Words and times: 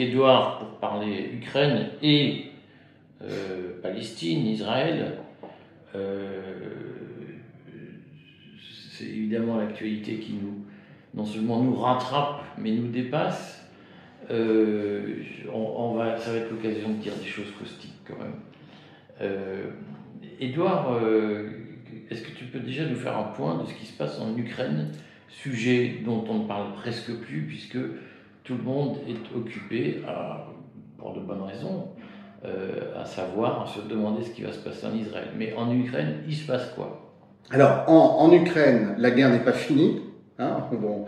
avec 0.00 0.12
Edouard 0.12 0.58
pour 0.58 0.68
parler 0.78 1.30
Ukraine 1.34 1.88
et 2.02 2.46
euh, 3.22 3.80
Palestine, 3.82 4.46
Israël. 4.46 5.18
Euh, 5.94 6.40
c'est 8.98 9.04
évidemment 9.04 9.56
l'actualité 9.56 10.16
qui 10.16 10.34
nous, 10.34 10.64
non 11.14 11.24
seulement 11.24 11.62
nous 11.62 11.76
rattrape, 11.76 12.42
mais 12.58 12.72
nous 12.72 12.88
dépasse. 12.88 13.68
Euh, 14.30 15.22
on, 15.52 15.94
va, 15.94 16.16
ça 16.18 16.32
va 16.32 16.38
être 16.38 16.50
l'occasion 16.50 16.90
de 16.90 16.94
dire 16.96 17.14
des 17.16 17.28
choses 17.28 17.50
caustiques 17.58 17.98
quand 18.06 18.16
même. 18.18 18.34
Edouard, 20.38 20.98
est-ce 22.10 22.22
que 22.22 22.30
tu 22.30 22.44
peux 22.46 22.60
déjà 22.60 22.86
nous 22.86 22.96
faire 22.96 23.16
un 23.18 23.24
point 23.24 23.62
de 23.62 23.66
ce 23.66 23.74
qui 23.74 23.84
se 23.84 23.96
passe 23.96 24.18
en 24.18 24.34
Ukraine, 24.36 24.92
sujet 25.28 25.98
dont 26.04 26.24
on 26.28 26.40
ne 26.40 26.48
parle 26.48 26.72
presque 26.74 27.12
plus, 27.20 27.42
puisque 27.42 27.76
tout 28.50 28.56
le 28.56 28.64
monde 28.64 28.96
est 29.06 29.36
occupé, 29.36 30.02
pour 30.98 31.14
de 31.14 31.20
bonnes 31.20 31.42
raisons, 31.42 31.90
euh, 32.44 33.00
à 33.00 33.04
savoir, 33.04 33.62
à 33.62 33.66
se 33.66 33.88
demander 33.88 34.24
ce 34.24 34.30
qui 34.30 34.42
va 34.42 34.50
se 34.50 34.58
passer 34.58 34.86
en 34.86 34.96
Israël. 34.96 35.28
Mais 35.38 35.54
en 35.56 35.70
Ukraine, 35.72 36.16
il 36.26 36.34
se 36.34 36.48
passe 36.48 36.72
quoi? 36.74 37.14
Alors, 37.52 37.84
en, 37.88 38.32
Ukraine, 38.32 38.96
la 38.98 39.12
guerre 39.12 39.30
n'est 39.30 39.44
pas 39.44 39.52
finie. 39.52 40.00
Hein. 40.40 40.64
bon, 40.72 41.06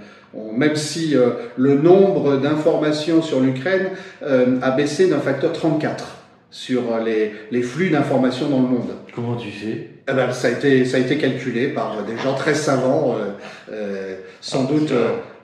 même 0.52 0.76
si 0.76 1.16
euh, 1.16 1.30
le 1.56 1.74
nombre 1.74 2.36
d'informations 2.36 3.22
sur 3.22 3.40
l'Ukraine 3.40 3.88
euh, 4.22 4.60
a 4.60 4.70
baissé 4.70 5.08
d'un 5.08 5.18
facteur 5.18 5.52
34 5.52 6.18
sur 6.50 6.98
les, 7.04 7.32
les 7.50 7.62
flux 7.62 7.90
d'informations 7.90 8.48
dans 8.50 8.60
le 8.60 8.68
monde. 8.68 8.90
Comment 9.16 9.34
tu 9.34 9.50
sais? 9.50 9.88
Eh 10.08 10.12
ben, 10.12 10.30
ça, 10.30 10.46
a 10.46 10.50
été, 10.52 10.84
ça 10.84 10.98
a 10.98 11.00
été 11.00 11.16
calculé 11.16 11.68
par 11.68 12.04
des 12.04 12.16
gens 12.18 12.34
très 12.34 12.54
savants, 12.54 13.16
sans 14.40 14.64
ah, 14.68 14.72
doute 14.72 14.92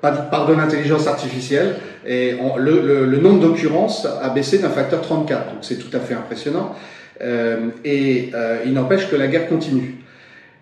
par 0.00 0.46
de 0.46 0.54
l'intelligence 0.54 1.06
artificielle. 1.06 1.76
Et 2.06 2.34
le, 2.58 3.18
nombre 3.18 3.40
d'occurrences 3.40 4.06
a 4.06 4.28
baissé 4.30 4.58
d'un 4.58 4.70
facteur 4.70 5.02
34, 5.02 5.54
donc 5.54 5.58
c'est 5.62 5.76
tout 5.76 5.94
à 5.96 6.00
fait 6.00 6.14
impressionnant. 6.14 6.74
Euh, 7.20 7.68
et 7.84 8.30
euh, 8.34 8.58
il 8.64 8.72
n'empêche 8.72 9.10
que 9.10 9.16
la 9.16 9.26
guerre 9.26 9.48
continue. 9.48 9.96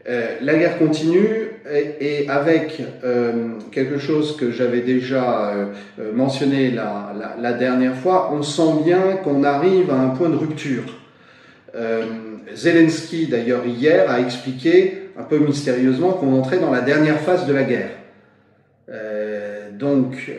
Euh, 0.09 0.37
la 0.41 0.55
guerre 0.55 0.79
continue 0.79 1.51
et, 2.01 2.29
avec 2.29 2.81
quelque 3.73 3.98
chose 3.98 4.37
que 4.37 4.53
j'avais 4.53 4.81
déjà 4.83 5.53
mentionné 6.14 6.70
la, 6.70 7.53
dernière 7.55 7.97
fois, 7.97 8.33
on 8.33 8.45
sent 8.45 8.84
bien 8.84 9.17
qu'on 9.25 9.42
arrive 9.42 9.91
à 9.91 9.97
un 9.97 10.11
point 10.11 10.29
de 10.29 10.37
rupture. 10.37 10.84
Zelensky, 12.55 13.27
d'ailleurs, 13.27 13.67
hier, 13.67 14.09
a 14.09 14.20
expliqué 14.20 15.11
un 15.19 15.25
peu 15.25 15.39
mystérieusement 15.39 16.12
qu'on 16.12 16.39
entrait 16.39 16.61
dans 16.61 16.70
la 16.70 16.83
dernière 16.83 17.19
phase 17.19 17.48
de 17.48 17.53
la 17.53 17.64
guerre. 17.64 17.91
Donc, 19.79 20.31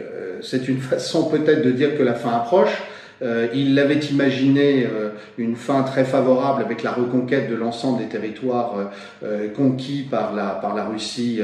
c'est 0.41 0.67
une 0.67 0.79
façon 0.79 1.29
peut-être 1.29 1.63
de 1.63 1.71
dire 1.71 1.97
que 1.97 2.03
la 2.03 2.13
fin 2.13 2.31
approche. 2.31 2.83
Euh, 3.21 3.47
il 3.53 3.73
l'avait 3.73 3.99
imaginé 3.99 4.85
euh, 4.85 5.09
une 5.37 5.55
fin 5.55 5.81
très 5.83 6.05
favorable 6.05 6.61
avec 6.61 6.83
la 6.83 6.91
reconquête 6.91 7.49
de 7.49 7.55
l'ensemble 7.55 7.99
des 7.99 8.09
territoires 8.09 8.91
euh, 9.23 9.47
conquis 9.55 10.07
par 10.09 10.35
la, 10.35 10.49
par 10.49 10.75
la 10.75 10.85
Russie 10.85 11.41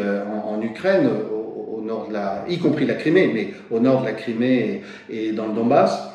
en, 0.48 0.62
Ukraine, 0.62 1.10
au, 1.32 1.82
nord 1.82 2.08
de 2.10 2.14
la, 2.14 2.46
y 2.48 2.60
compris 2.60 2.86
la 2.86 2.94
Crimée, 2.94 3.32
mais 3.34 3.54
au 3.72 3.80
nord 3.80 4.02
de 4.02 4.06
la 4.06 4.14
Crimée 4.14 4.84
et, 5.10 5.28
et 5.28 5.32
dans 5.32 5.48
le 5.48 5.54
Donbass. 5.54 6.10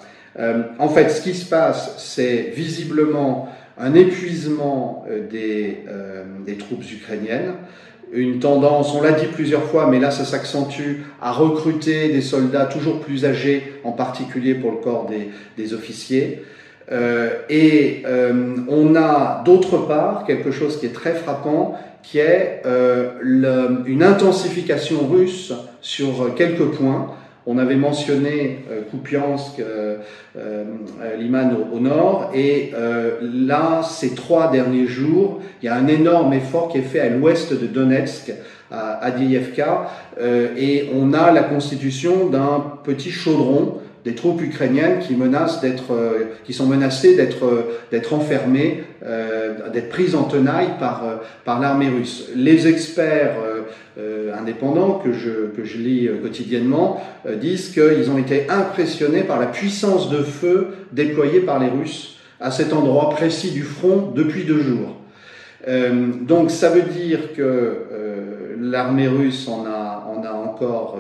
en 0.79 0.89
fait, 0.89 1.11
ce 1.11 1.21
qui 1.21 1.35
se 1.35 1.49
passe, 1.49 1.95
c'est 1.99 2.53
visiblement 2.55 3.49
un 3.77 3.95
épuisement 3.95 5.05
des, 5.31 5.85
des 6.47 6.57
troupes 6.57 6.85
ukrainiennes 6.91 7.55
une 8.13 8.39
tendance, 8.39 8.95
on 8.95 9.03
l'a 9.03 9.13
dit 9.13 9.27
plusieurs 9.27 9.65
fois, 9.65 9.87
mais 9.87 10.01
là 10.01 10.11
ça 10.11 10.25
s'accentue, 10.25 11.03
à 11.21 11.33
recruter 11.33 12.09
des 12.09 12.23
soldats 12.23 12.67
toujours 12.67 13.01
plus 13.01 13.25
âgés, 13.25 13.75
en 13.85 13.93
particulier 13.93 14.55
pour 14.55 14.71
le 14.71 14.79
corps 14.79 15.07
des, 15.07 15.31
des 15.57 15.75
officiers. 15.75 16.43
Euh, 16.91 17.31
et 17.51 18.03
euh, 18.07 18.57
on 18.69 18.97
a 18.97 19.43
d'autre 19.45 19.87
part 19.87 20.25
quelque 20.25 20.51
chose 20.51 20.81
qui 20.81 20.87
est 20.87 20.95
très 20.95 21.15
frappant, 21.15 21.79
qui 22.03 22.19
est 22.19 22.63
euh, 22.65 23.83
une 23.87 24.03
intensification 24.03 25.07
russe 25.07 25.53
sur 25.81 26.35
quelques 26.35 26.65
points. 26.77 27.15
On 27.51 27.57
avait 27.57 27.77
mentionné 27.77 28.59
euh, 28.71 28.83
Kupiansk, 28.91 29.59
euh, 29.59 29.97
euh, 30.37 30.65
Liman 31.19 31.51
au, 31.73 31.81
nord, 31.81 32.31
et 32.35 32.73
là, 33.23 33.81
ces 33.83 34.15
trois 34.15 34.51
derniers 34.51 34.87
jours, 34.87 35.41
il 35.63 35.67
y 35.67 35.69
a 35.71 35.75
un 35.75 35.87
énorme 35.87 36.35
effort 36.35 36.69
qui 36.69 36.77
est 36.77 36.83
fait 36.83 37.01
à 37.01 37.09
l'ouest 37.09 37.59
de 37.59 37.67
Donetsk, 37.67 38.35
à 38.71 39.03
Adievka, 39.03 39.89
et 40.59 40.91
on 40.95 41.15
a 41.15 41.33
la 41.33 41.43
constitution 41.43 42.27
d'un 42.27 42.63
petit 42.85 43.11
chaudron 43.11 43.79
des 44.05 44.15
troupes 44.15 44.43
ukrainiennes 44.43 44.99
qui 44.99 45.15
menacent 45.15 45.63
d'être, 45.63 45.95
qui 46.45 46.53
sont 46.53 46.67
menacées 46.67 47.17
d'être, 47.17 47.65
d'être 47.91 48.13
enfermées, 48.13 48.85
d'être 49.73 49.89
prises 49.89 50.15
en 50.15 50.25
tenaille 50.25 50.71
par, 50.79 51.03
par 51.47 51.61
l'armée 51.61 51.89
russe. 51.89 52.29
Les 52.37 52.69
experts 52.69 53.37
indépendants 54.39 55.01
que 55.05 55.13
je, 55.13 55.49
que 55.57 55.65
je 55.65 55.79
lis 55.79 56.09
euh, 56.09 56.19
quotidiennement 56.23 57.03
euh, 57.27 57.37
disent 57.37 57.71
qu'ils 57.71 58.11
ont 58.11 58.19
été 58.19 58.49
impressionnés 58.49 59.23
par 59.23 59.39
la 59.39 59.47
puissance 59.47 60.11
de 60.11 60.23
feu 60.23 60.69
déployée 60.93 61.41
par 61.41 61.59
les 61.59 61.69
Russes 61.69 62.19
à 62.41 62.51
cet 62.51 62.73
endroit 62.73 63.11
précis 63.11 63.51
du 63.51 63.63
front 63.63 64.13
depuis 64.15 64.45
deux 64.45 64.61
jours. 64.61 64.95
donc 66.21 66.53
ça 66.53 66.71
veut 66.71 66.83
dire 66.83 67.33
que 67.37 67.79
l'armée 68.61 69.09
russe 69.09 69.49
en 69.49 69.67
a 69.67 69.78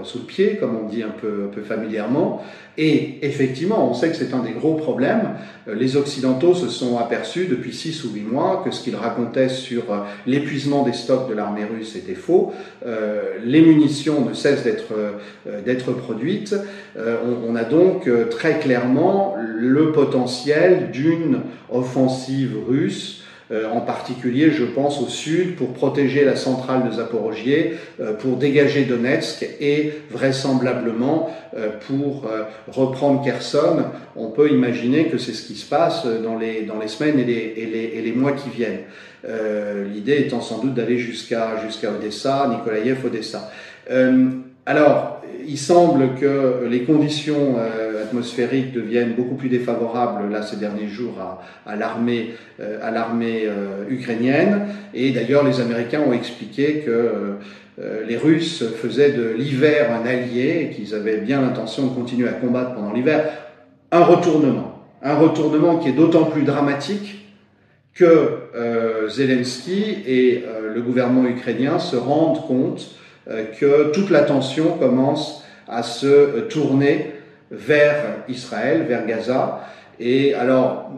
sous 0.05 0.19
le 0.19 0.25
pied, 0.25 0.57
comme 0.57 0.77
on 0.77 0.89
dit 0.89 1.03
un 1.03 1.11
peu, 1.11 1.51
familièrement, 1.63 2.43
et 2.81 3.19
effectivement, 3.23 3.91
on 3.91 3.93
sait 3.93 4.09
que 4.09 4.15
c'est 4.15 4.33
un 4.33 4.39
des 4.39 4.53
gros 4.53 4.75
problèmes. 4.75 5.31
Euh, 5.67 5.75
les 5.75 5.97
Occidentaux 5.97 6.55
se 6.55 6.69
sont 6.69 6.97
aperçus 6.97 7.47
depuis 7.47 7.75
six 7.75 8.05
ou 8.05 8.11
huit 8.11 8.23
mois 8.23 8.63
que 8.65 8.71
ce 8.71 8.85
qu'ils 8.85 8.95
racontaient 8.95 9.49
sur 9.49 9.93
euh, 9.93 9.99
l'épuisement 10.27 10.85
des 10.85 10.93
stocks 10.93 11.29
de 11.29 11.35
l'armée 11.35 11.65
russe 11.65 11.97
était 11.97 12.15
faux. 12.15 12.53
Euh, 12.87 13.39
les 13.45 13.63
munitions 13.63 14.25
ne 14.25 14.33
cessent 14.33 14.63
d'être 14.63 15.93
produites. 15.93 16.55
On, 16.97 17.57
a 17.57 17.65
donc 17.65 18.09
très 18.31 18.61
clairement 18.61 19.37
le 19.39 19.91
potentiel 19.93 20.91
d'une 20.93 21.41
offensive 21.71 22.57
russe 22.69 23.25
en 23.51 23.81
particulier, 23.81 24.51
je 24.51 24.65
pense, 24.65 25.01
au 25.01 25.07
sud, 25.07 25.57
pour 25.57 25.73
protéger 25.73 26.25
la 26.25 26.37
centrale 26.37 26.87
de 26.87 26.93
Zaporogier, 26.95 27.75
euh, 28.01 28.13
pour 28.13 28.37
dégager 28.37 28.85
Donetsk 28.85 29.49
et 29.61 29.93
vraisemblablement 30.11 31.31
euh, 31.57 31.71
pour 31.87 32.29
reprendre 32.69 33.25
Kherson. 33.25 33.85
On 34.17 34.31
peut 34.31 34.51
imaginer 34.51 35.07
que 35.07 35.17
c'est 35.17 35.33
ce 35.33 35.47
qui 35.47 35.55
se 35.55 35.69
passe 35.69 36.05
dans 36.07 36.37
les, 36.39 36.63
dans 36.63 36.79
les 36.79 36.89
semaines 36.89 37.19
et 37.19 37.25
les, 37.25 37.55
et 37.57 37.67
les, 37.67 37.99
et 37.99 38.03
les 38.03 38.13
mois 38.13 38.33
qui 38.33 38.51
viennent. 38.51 38.81
L'idée 39.93 40.19
étant 40.19 40.41
sans 40.41 40.59
doute 40.59 40.75
d'aller 40.75 40.99
jusqu'à 40.99 41.57
jusqu'à 41.65 41.91
Odessa, 41.91 42.49
Nikolaïev, 42.49 43.05
Odessa. 43.05 43.51
alors, 44.65 45.23
il 45.47 45.59
semble 45.59 46.15
que 46.15 46.65
les 46.69 46.83
conditions 46.85 47.57
atmosphériques 48.09 48.73
deviennent 48.73 49.15
beaucoup 49.15 49.35
plus 49.35 49.49
défavorables 49.49 50.31
là 50.31 50.43
ces 50.43 50.57
derniers 50.57 50.89
jours 50.89 51.19
à, 51.67 51.77
l'armée 51.77 52.35
euh, 52.61 52.79
euh, 52.83 53.85
ukrainienne. 53.91 54.67
Et 54.95 55.11
d'ailleurs 55.11 55.45
les 55.45 55.61
Américains 55.61 56.01
ont 56.07 56.13
expliqué 56.13 56.83
que 56.85 56.91
euh, 56.91 58.05
les 58.07 58.17
Russes 58.17 58.65
faisaient 58.83 59.13
de 59.13 59.31
l'hiver 59.31 59.91
un 59.93 60.07
allié 60.07 60.63
et 60.63 60.75
qu'ils 60.75 60.95
avaient 60.95 61.19
bien 61.19 61.43
l'intention 61.43 61.87
de 61.87 61.95
continuer 61.95 62.29
à 62.29 62.33
combattre 62.33 62.75
pendant 62.75 62.93
l'hiver. 62.93 63.25
Un 63.93 64.05
retournement. 64.05 64.83
Un 65.03 65.15
retournement 65.15 65.79
qui 65.79 65.91
est 65.91 65.93
d'autant 65.93 66.25
plus 66.25 66.43
dramatique 66.43 67.27
que 67.95 68.39
Zelensky 69.09 69.99
et 70.07 70.45
le 70.73 70.81
gouvernement 70.83 71.25
ukrainien 71.29 71.81
se 71.81 71.97
rendent 71.97 72.47
compte 72.47 72.95
que 73.27 73.91
toute 73.91 74.11
l'attention 74.11 74.77
commence 74.79 75.45
à 75.69 75.83
se 75.83 76.41
tourner 76.49 77.18
vers 77.51 78.25
Israël, 78.29 78.85
vers 78.89 79.07
Gaza. 79.07 79.61
Et 80.01 80.35
alors, 80.35 80.91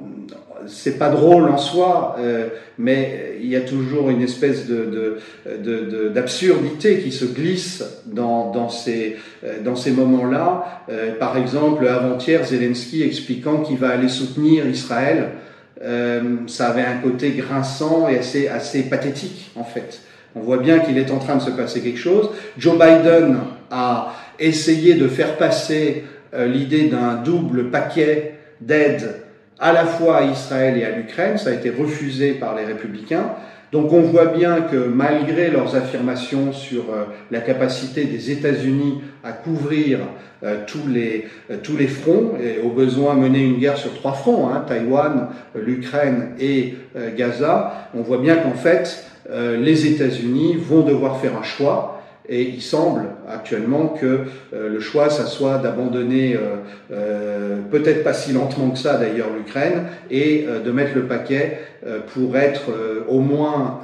c'est 0.67 0.99
pas 0.99 1.08
drôle 1.08 1.49
en 1.49 1.56
soi, 1.56 2.17
euh, 2.19 2.49
mais 2.79 3.37
il 3.41 3.49
y 3.49 3.56
a 3.56 3.62
toujours 3.62 4.11
une 4.11 4.23
espèce 4.23 4.67
de, 4.67 5.19
d'absurdité 6.12 6.99
qui 6.99 7.12
se 7.12 7.25
glisse 7.25 7.82
dans, 8.06 8.50
dans 8.50 8.69
ces, 8.69 9.17
euh, 9.44 9.62
dans 9.64 9.76
ces 9.76 9.93
moments-là. 9.93 10.85
Euh, 10.91 11.14
par 11.19 11.37
exemple, 11.38 11.87
avant-hier, 11.88 12.44
Zelensky 12.44 13.02
expliquant 13.02 13.58
qu'il 13.58 13.79
va 13.79 13.91
aller 13.91 14.08
soutenir 14.08 14.67
Israël, 14.67 15.31
ça 16.47 16.69
avait 16.69 16.82
un 16.82 16.99
côté 16.99 17.31
grinçant 17.31 18.06
et 18.06 18.19
assez, 18.19 18.49
assez 18.49 18.82
pathétique 18.82 19.50
en 19.56 19.64
fait. 19.64 20.02
On 20.37 20.41
voit 20.41 20.58
bien 20.58 20.81
qu'il 20.81 20.99
est 20.99 21.11
en 21.11 21.19
train 21.19 21.37
de 21.37 21.41
se 21.41 21.50
passer 21.50 21.81
quelque 21.81 21.99
chose. 21.99 22.29
Joe 22.58 22.75
Biden 22.75 23.38
a 23.70 24.14
essayé 24.38 24.94
de 24.94 25.08
faire 25.08 25.37
passer 25.38 26.05
euh, 26.05 26.19
l'idée 26.32 26.88
d'un 26.88 27.14
double 27.14 27.70
paquet 27.70 28.34
d'aide 28.60 29.22
à 29.58 29.72
la 29.72 29.84
fois 29.84 30.18
à 30.18 30.24
Israël 30.24 30.76
et 30.78 30.84
à 30.84 30.96
l'Ukraine. 30.96 31.38
Ça 31.38 31.50
a 31.50 31.52
été 31.52 31.70
refusé 31.70 32.32
par 32.32 32.54
les 32.56 32.64
républicains. 32.64 33.32
Donc 33.72 33.92
on 33.92 34.00
voit 34.00 34.26
bien 34.26 34.62
que 34.62 34.76
malgré 34.76 35.48
leurs 35.48 35.76
affirmations 35.76 36.52
sur 36.52 36.86
la 37.30 37.40
capacité 37.40 38.04
des 38.04 38.32
États-Unis 38.32 39.00
à 39.22 39.30
couvrir 39.32 40.00
tous, 40.66 40.88
les, 40.88 41.28
tous 41.62 41.76
les 41.76 41.86
fronts, 41.86 42.32
et 42.42 42.60
au 42.60 42.70
besoin 42.70 43.14
mener 43.14 43.44
une 43.44 43.58
guerre 43.58 43.76
sur 43.76 43.94
trois 43.94 44.14
fronts, 44.14 44.48
hein, 44.48 44.64
Taïwan, 44.66 45.28
l'Ukraine 45.54 46.30
et 46.40 46.74
Gaza, 47.16 47.88
on 47.94 48.02
voit 48.02 48.18
bien 48.18 48.36
qu'en 48.36 48.54
fait, 48.54 49.04
les 49.32 49.86
États-Unis 49.86 50.56
vont 50.58 50.82
devoir 50.82 51.20
faire 51.20 51.38
un 51.38 51.44
choix 51.44 52.00
et 52.30 52.42
il 52.42 52.62
semble 52.62 53.08
actuellement 53.28 53.88
que 53.88 54.26
euh, 54.54 54.68
le 54.68 54.80
choix, 54.80 55.10
ça 55.10 55.26
soit 55.26 55.58
d'abandonner, 55.58 56.36
euh, 56.36 56.58
euh, 56.92 57.60
peut-être 57.70 58.04
pas 58.04 58.14
si 58.14 58.32
lentement 58.32 58.70
que 58.70 58.78
ça 58.78 58.96
d'ailleurs, 58.98 59.30
l'Ukraine, 59.36 59.88
et 60.10 60.46
de 60.46 60.70
mettre 60.70 60.94
le 60.94 61.06
paquet 61.06 61.60
pour 62.14 62.36
être 62.36 62.70
au 63.08 63.20
moins 63.20 63.80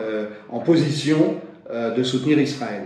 en 0.48 0.60
position 0.60 1.36
de 1.72 2.02
soutenir 2.02 2.38
Israël. 2.38 2.82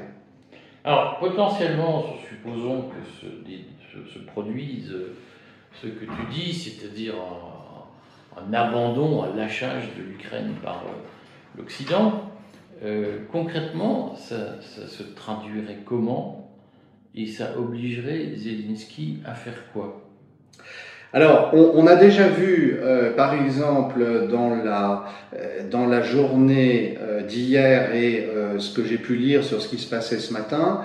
Alors, 0.85 1.19
potentiellement, 1.19 2.07
supposons 2.29 2.89
que 2.89 3.27
se, 3.27 4.13
se, 4.13 4.19
produise 4.25 4.95
ce 5.83 5.89
que 5.89 6.05
tu 6.05 6.33
dis, 6.33 6.55
c'est-à-dire 6.55 7.15
un, 7.17 8.41
un, 8.41 8.55
abandon, 8.55 9.25
un 9.25 9.37
lâchage 9.37 9.89
de 9.99 10.03
l'Ukraine 10.03 10.55
par 10.63 10.85
l'Occident. 11.57 12.30
Euh, 12.83 13.19
concrètement, 13.31 14.15
ça, 14.17 14.57
se 14.63 15.03
traduirait 15.03 15.81
comment 15.85 16.51
et 17.15 17.27
ça 17.27 17.59
obligerait 17.59 18.33
Zelensky 18.37 19.19
à 19.27 19.35
faire 19.35 19.65
quoi? 19.73 20.07
Alors, 21.13 21.51
on, 21.53 21.89
a 21.89 21.97
déjà 21.97 22.29
vu, 22.29 22.77
euh, 22.81 23.13
par 23.17 23.35
exemple, 23.35 24.29
dans 24.31 24.55
la, 24.55 25.07
euh, 25.35 25.69
dans 25.69 25.87
la 25.87 26.03
journée 26.03 26.97
d'hier 27.29 27.93
et 27.95 28.29
ce 28.59 28.73
que 28.73 28.85
j'ai 28.85 28.97
pu 28.97 29.17
lire 29.17 29.43
sur 29.43 29.61
ce 29.61 29.69
qui 29.69 29.79
se 29.79 29.91
passait 29.91 30.19
ce 30.19 30.33
matin, 30.33 30.83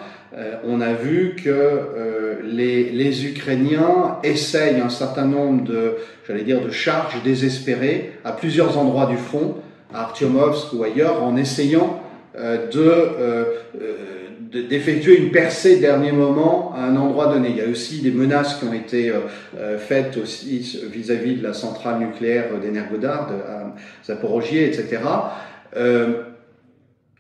on 0.66 0.82
a 0.82 0.94
vu 0.94 1.36
que 1.36 2.42
les, 2.44 2.90
les, 2.90 3.26
Ukrainiens 3.28 4.18
essayent 4.24 4.82
un 4.82 4.90
certain 4.90 5.26
nombre 5.26 5.64
de, 5.64 5.96
j'allais 6.28 6.44
dire, 6.44 6.62
de 6.62 6.72
charges 6.72 7.22
désespérées 7.24 8.14
à 8.26 8.32
plusieurs 8.32 8.78
endroits 8.78 9.06
du 9.06 9.18
front 9.18 9.62
à 9.96 10.02
Artyomovsk 10.02 10.74
ou 10.74 10.84
ailleurs 10.84 11.24
en 11.24 11.38
essayant 11.38 12.02
euh, 12.38 12.68
euh, 12.76 13.46
de 14.52 14.62
d'effectuer 14.62 15.18
une 15.18 15.32
percée 15.32 15.80
dernier 15.80 16.12
moment 16.14 16.74
à 16.76 16.86
un 16.86 16.96
endroit 16.96 17.28
donné. 17.28 17.50
Il 17.50 17.58
y 17.58 17.62
a 17.62 17.68
aussi 17.68 18.02
des 18.02 18.12
menaces 18.12 18.56
qui 18.56 18.66
ont 18.66 18.74
été 18.74 19.12
euh, 19.12 19.78
faites 19.78 20.18
aussi 20.18 20.80
vis-à-vis 20.92 21.36
de 21.36 21.44
la 21.44 21.54
centrale 21.54 22.00
nucléaire 22.00 22.46
d'Energodar, 22.62 23.28
de 23.28 23.34
Zaporogie, 24.06 24.60
etc. 24.60 25.02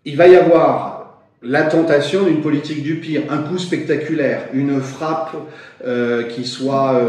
il 0.05 0.15
va 0.15 0.27
y 0.27 0.35
avoir 0.35 1.19
la 1.41 1.63
tentation 1.63 2.23
d'une 2.23 2.41
politique 2.41 2.83
du 2.83 2.95
pire, 2.95 3.23
un 3.29 3.39
coup 3.39 3.57
spectaculaire, 3.57 4.47
une 4.53 4.79
frappe 4.79 5.35
qui 6.29 6.45
soit 6.45 7.01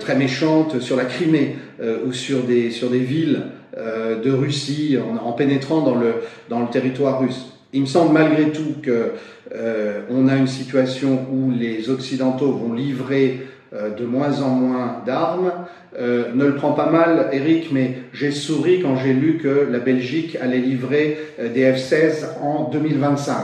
très 0.00 0.16
méchante 0.16 0.80
sur 0.80 0.96
la 0.96 1.06
Crimée 1.06 1.56
ou 2.04 2.12
sur 2.12 2.42
des, 2.42 2.70
sur 2.70 2.90
des 2.90 2.98
villes 2.98 3.42
euh, 3.42 3.59
de 3.76 4.30
Russie 4.30 4.98
en, 5.24 5.32
pénétrant 5.32 5.82
dans 5.82 5.94
le, 5.94 6.14
dans 6.48 6.60
le 6.60 6.68
territoire 6.68 7.20
russe. 7.20 7.46
Il 7.72 7.82
me 7.82 7.86
semble 7.86 8.12
malgré 8.12 8.50
tout 8.50 8.74
que 8.82 9.12
euh, 9.54 10.00
on 10.10 10.26
a 10.26 10.34
une 10.34 10.48
situation 10.48 11.26
où 11.30 11.52
les 11.52 11.88
Occidentaux 11.88 12.52
vont 12.52 12.72
livrer 12.72 13.46
euh, 13.72 13.90
de 13.90 14.04
moins 14.04 14.42
en 14.42 14.48
moins 14.48 15.02
d'armes. 15.06 15.52
ne 15.96 16.44
le 16.44 16.54
prends 16.56 16.72
pas 16.72 16.90
mal, 16.90 17.28
Eric, 17.32 17.68
mais 17.70 17.98
j'ai 18.12 18.32
souri 18.32 18.80
quand 18.82 18.96
j'ai 18.96 19.12
lu 19.12 19.38
que 19.38 19.68
la 19.70 19.78
Belgique 19.78 20.36
allait 20.40 20.58
livrer 20.58 21.18
des 21.38 21.72
F-16 21.72 22.40
en 22.42 22.70
2025. 22.70 23.36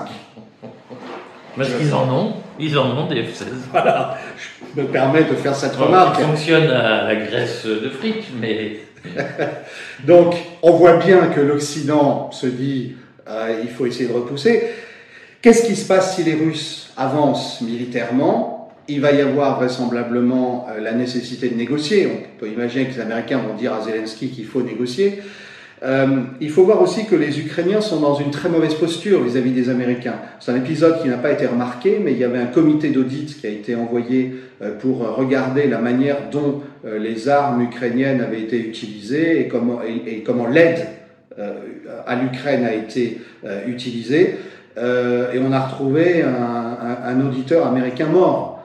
Parce 1.57 1.71
qu'ils 1.71 1.95
en 1.95 2.13
ont, 2.13 2.35
ils 2.59 2.77
en 2.79 2.99
ont 2.99 3.07
des 3.07 3.23
F-16. 3.23 3.45
Voilà, 3.73 4.19
je 4.75 4.81
me 4.81 4.87
permets 4.89 5.25
de 5.25 5.35
faire 5.35 5.55
cette 5.55 5.77
remarque. 5.77 6.17
Ça 6.17 6.27
fonctionne 6.27 6.71
à 6.71 7.05
la 7.05 7.17
graisse 7.17 7.65
de 7.65 7.89
fric, 7.89 8.27
mais 8.41 8.81
Donc, 10.05 10.35
on 10.63 10.73
voit 10.73 10.97
bien 10.99 11.29
que 11.29 11.41
l'Occident 11.41 12.31
se 12.31 12.47
dit 12.47 12.97
euh, 13.29 13.61
il 13.63 13.71
faut 13.71 13.87
essayer 13.87 14.09
de 14.09 14.13
repousser. 14.13 14.63
Qu'est-ce 15.43 15.67
qui 15.67 15.77
se 15.77 15.87
passe 15.87 16.17
si 16.17 16.25
les 16.25 16.35
Russes 16.35 16.93
avancent 16.97 17.61
militairement? 17.61 18.75
Il 18.89 19.01
va 19.01 19.13
y 19.13 19.21
avoir 19.21 19.59
vraisemblablement 19.59 20.67
euh, 20.69 20.81
la 20.81 20.93
nécessité 20.93 21.49
de 21.49 21.57
négocier. 21.57 22.09
On 22.09 22.39
peut 22.39 22.49
imaginer 22.49 22.87
que 22.87 22.95
les 22.95 23.01
Américains 23.01 23.39
vont 23.39 23.55
dire 23.55 23.73
à 23.73 23.81
Zelensky 23.81 24.29
qu'il 24.31 24.47
faut 24.47 24.63
négocier. 24.63 25.23
Euh, 25.87 26.07
il 26.41 26.51
faut 26.51 26.65
voir 26.65 26.83
aussi 26.83 27.07
que 27.07 27.15
les 27.15 27.39
Ukrainiens 27.39 27.81
sont 27.81 28.01
dans 28.01 28.17
une 28.17 28.33
très 28.33 28.49
mauvaise 28.49 28.75
posture 28.75 29.23
vis-à-vis 29.23 29.53
des 29.53 29.69
Américains. 29.69 30.17
C'est 30.41 30.51
un 30.51 30.57
épisode 30.57 31.01
qui 31.01 31.09
n'a 31.09 31.17
pas 31.17 31.31
été 31.31 31.47
remarqué, 31.47 32.01
mais 32.03 32.13
il 32.13 32.19
y 32.19 32.25
avait 32.25 32.39
un 32.41 32.47
comité 32.47 32.89
d'audit 32.89 33.41
qui 33.41 33.47
a 33.47 33.51
été 33.51 33.77
envoyé 33.77 34.35
euh, 34.63 34.77
pour 34.77 34.99
regarder 35.17 35.69
la 35.69 35.79
manière 35.79 36.17
dont 36.33 36.63
euh, 36.85 36.99
les 36.99 37.29
armes 37.29 37.63
ukrainiennes 37.63 38.21
avaient 38.21 38.41
été 38.41 38.59
utilisées 38.59 39.43
et 39.43 39.49
comment, 39.49 39.79
l'aide 40.49 40.87
à 42.07 42.17
l'Ukraine 42.17 42.65
a 42.65 42.73
été 42.73 43.21
utilisée. 43.67 44.37
et 44.79 45.39
on 45.39 45.53
a 45.53 45.61
retrouvé 45.61 46.23
un, 46.23 46.99
un, 47.05 47.27
auditeur 47.27 47.67
américain 47.67 48.07
mort 48.07 48.65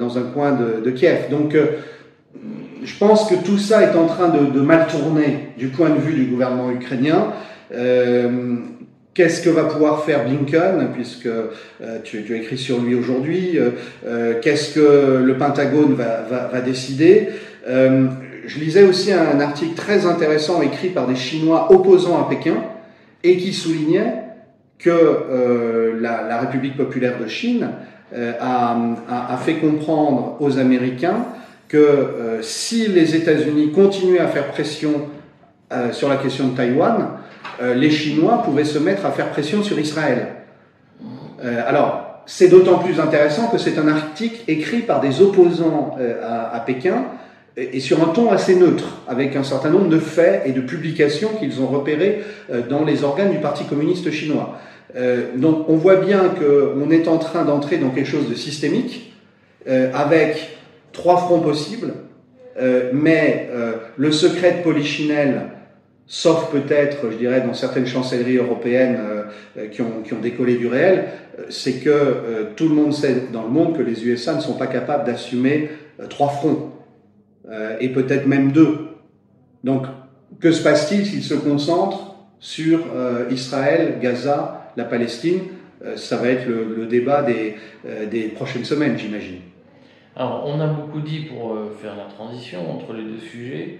dans 0.00 0.18
un 0.18 0.22
coin 0.22 0.50
de, 0.50 0.84
de 0.84 0.90
Kiev. 0.90 1.30
Donc 1.30 1.56
je 2.88 2.96
pense 2.96 3.28
que 3.28 3.34
tout 3.34 3.58
ça 3.58 3.82
est 3.82 3.96
en 3.96 4.06
train 4.06 4.28
de, 4.28 4.60
mal 4.60 4.86
tourner 4.86 5.50
du 5.58 5.68
point 5.68 5.90
de 5.90 5.98
vue 5.98 6.14
du 6.14 6.24
gouvernement 6.24 6.70
ukrainien. 6.70 7.34
Euh, 7.74 8.56
qu'est-ce 9.12 9.42
que 9.42 9.50
va 9.50 9.64
pouvoir 9.64 10.04
faire 10.04 10.24
Blinken, 10.24 10.88
puisque 10.94 11.26
euh, 11.26 11.98
tu, 12.02 12.24
as 12.32 12.36
écrit 12.36 12.56
sur 12.56 12.80
lui 12.80 12.94
aujourd'hui 12.94 13.58
euh, 13.58 14.34
Qu'est-ce 14.40 14.74
que 14.74 15.22
le 15.22 15.36
Pentagone 15.36 15.94
va, 15.94 16.60
décider? 16.62 17.28
Je 17.66 18.58
lisais 18.58 18.84
aussi 18.84 19.12
un 19.12 19.38
article 19.40 19.74
très 19.74 20.06
intéressant 20.06 20.62
écrit 20.62 20.88
par 20.88 21.06
des 21.06 21.16
Chinois 21.16 21.70
opposants 21.70 22.18
à 22.18 22.26
Pékin 22.26 22.56
et 23.22 23.36
qui 23.36 23.52
soulignait 23.52 24.14
que 24.78 25.92
la, 26.00 26.40
République 26.40 26.78
populaire 26.78 27.18
de 27.22 27.26
Chine 27.26 27.68
a 28.14 29.38
fait 29.44 29.56
comprendre 29.56 30.38
aux 30.40 30.58
Américains 30.58 31.26
que 31.68 31.76
euh, 31.76 32.42
si 32.42 32.88
les 32.88 33.14
États-Unis 33.14 33.72
continuaient 33.72 34.18
à 34.18 34.28
faire 34.28 34.48
pression 34.48 35.08
euh, 35.72 35.92
sur 35.92 36.08
la 36.08 36.16
question 36.16 36.48
de 36.48 36.56
Taïwan, 36.56 37.10
euh, 37.60 37.74
les 37.74 37.90
Chinois 37.90 38.42
pouvaient 38.42 38.64
se 38.64 38.78
mettre 38.78 39.04
à 39.04 39.10
faire 39.10 39.28
pression 39.28 39.62
sur 39.62 39.78
Israël. 39.78 40.28
alors, 41.66 42.22
c'est 42.26 42.48
d'autant 42.48 42.78
plus 42.78 42.98
intéressant 43.00 43.48
que 43.48 43.58
c'est 43.58 43.78
un 43.78 43.88
article 43.88 44.40
écrit 44.48 44.80
par 44.80 45.00
des 45.00 45.22
opposants 45.22 45.96
à, 46.22 46.60
Pékin 46.60 47.04
et, 47.56 47.80
sur 47.80 48.02
un 48.02 48.12
ton 48.12 48.30
assez 48.32 48.56
neutre, 48.56 48.98
avec 49.06 49.36
un 49.36 49.44
certain 49.44 49.70
nombre 49.70 49.88
de 49.88 49.98
faits 49.98 50.42
et 50.44 50.52
de 50.52 50.60
publications 50.60 51.30
qu'ils 51.38 51.62
ont 51.62 51.68
repérés 51.68 52.24
dans 52.68 52.84
les 52.84 53.04
organes 53.04 53.30
du 53.30 53.38
Parti 53.38 53.64
communiste 53.64 54.10
chinois. 54.10 54.58
donc 55.36 55.70
on 55.70 55.76
voit 55.76 55.96
bien 55.96 56.24
qu'on 56.38 56.90
est 56.90 57.08
en 57.08 57.18
train 57.18 57.44
d'entrer 57.44 57.78
dans 57.78 57.90
quelque 57.90 58.10
chose 58.10 58.28
de 58.28 58.34
systémique, 58.34 59.14
avec 59.94 60.57
trois 60.98 61.16
fronts 61.16 61.40
possibles, 61.40 61.94
euh, 62.60 62.90
mais 62.92 63.48
euh, 63.52 63.74
le 63.96 64.10
secret 64.10 64.58
de 64.58 64.62
Polichinelle, 64.64 65.42
sauf 66.08 66.50
peut-être, 66.50 67.12
je 67.12 67.16
dirais, 67.16 67.40
dans 67.40 67.54
certaines 67.54 67.86
chancelleries 67.86 68.38
européennes 68.38 68.98
euh, 69.56 69.68
qui, 69.68 69.80
ont, 69.80 70.20
décollé 70.20 70.56
du 70.56 70.66
réel, 70.66 71.04
c'est 71.50 71.74
que 71.74 72.48
tout 72.56 72.68
le 72.68 72.74
monde 72.74 72.92
sait 72.92 73.14
dans 73.32 73.44
le 73.44 73.48
monde 73.48 73.76
que 73.76 73.82
les 73.82 74.04
USA 74.04 74.34
ne 74.34 74.40
sont 74.40 74.54
pas 74.54 74.66
capables 74.66 75.04
d'assumer 75.04 75.70
trois 76.08 76.30
fronts, 76.30 76.72
et 77.78 77.90
peut-être 77.90 78.26
même 78.26 78.50
deux. 78.50 78.88
Donc, 79.62 79.86
que 80.40 80.50
se 80.50 80.64
passe-t-il 80.64 81.06
s'ils 81.06 81.22
se 81.22 81.34
concentrent 81.34 82.16
sur 82.40 82.80
Israël, 83.30 83.98
Gaza, 84.02 84.72
la 84.76 84.84
Palestine? 84.84 85.42
Ça 85.94 86.16
va 86.16 86.28
être 86.30 86.48
le, 86.48 86.86
débat 86.86 87.22
des 87.22 88.22
prochaines 88.34 88.64
semaines, 88.64 88.98
j'imagine. 88.98 89.38
Alors, 90.18 90.42
on 90.46 90.58
a 90.58 90.66
beaucoup 90.66 91.00
dit 91.00 91.26
pour 91.26 91.54
euh, 91.54 91.70
faire 91.80 91.96
la 91.96 92.06
transition 92.06 92.68
entre 92.72 92.92
les 92.92 93.04
deux 93.04 93.20
sujets, 93.20 93.78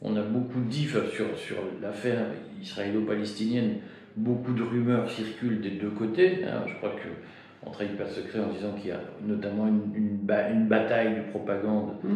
on 0.00 0.14
a 0.14 0.22
beaucoup 0.22 0.60
dit 0.60 0.84
sur, 0.86 1.36
sur 1.36 1.56
l'affaire 1.82 2.26
israélo-palestinienne, 2.62 3.78
beaucoup 4.16 4.52
de 4.52 4.62
rumeurs 4.62 5.10
circulent 5.10 5.60
des 5.60 5.70
deux 5.70 5.90
côtés. 5.90 6.44
Hein. 6.44 6.62
je 6.68 6.74
crois 6.76 6.90
qu'on 6.90 7.70
ne 7.70 7.74
trahit 7.74 7.96
pas 7.98 8.06
secret 8.06 8.38
en 8.38 8.52
disant 8.52 8.72
qu'il 8.74 8.90
y 8.90 8.92
a 8.92 9.00
notamment 9.26 9.66
une, 9.66 9.92
une, 9.96 10.66
bataille 10.68 11.16
de 11.16 11.30
propagande 11.30 11.94
mmh. 12.04 12.14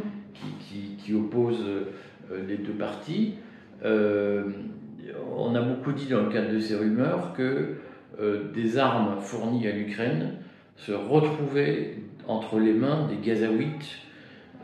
qui, 0.61 0.97
qui, 0.97 1.12
oppose 1.12 1.64
euh, 1.66 2.47
les 2.47 2.59
deux 2.59 2.75
parties. 2.75 3.35
Euh, 3.85 4.50
on 5.37 5.52
a 5.57 5.61
beaucoup 5.61 5.90
dit 5.90 6.07
dans 6.07 6.23
le 6.23 6.31
cadre 6.31 6.52
de 6.52 6.61
ces 6.61 6.76
rumeurs 6.76 7.33
que 7.33 7.75
des 8.54 8.78
armes 8.78 9.21
fournies 9.21 9.66
à 9.66 9.73
l'Ukraine 9.73 10.35
se 10.76 10.93
retrouvaient 10.93 11.97
entre 12.28 12.59
les 12.59 12.73
mains 12.73 13.09
des 13.09 13.26
Gazaouites 13.26 14.04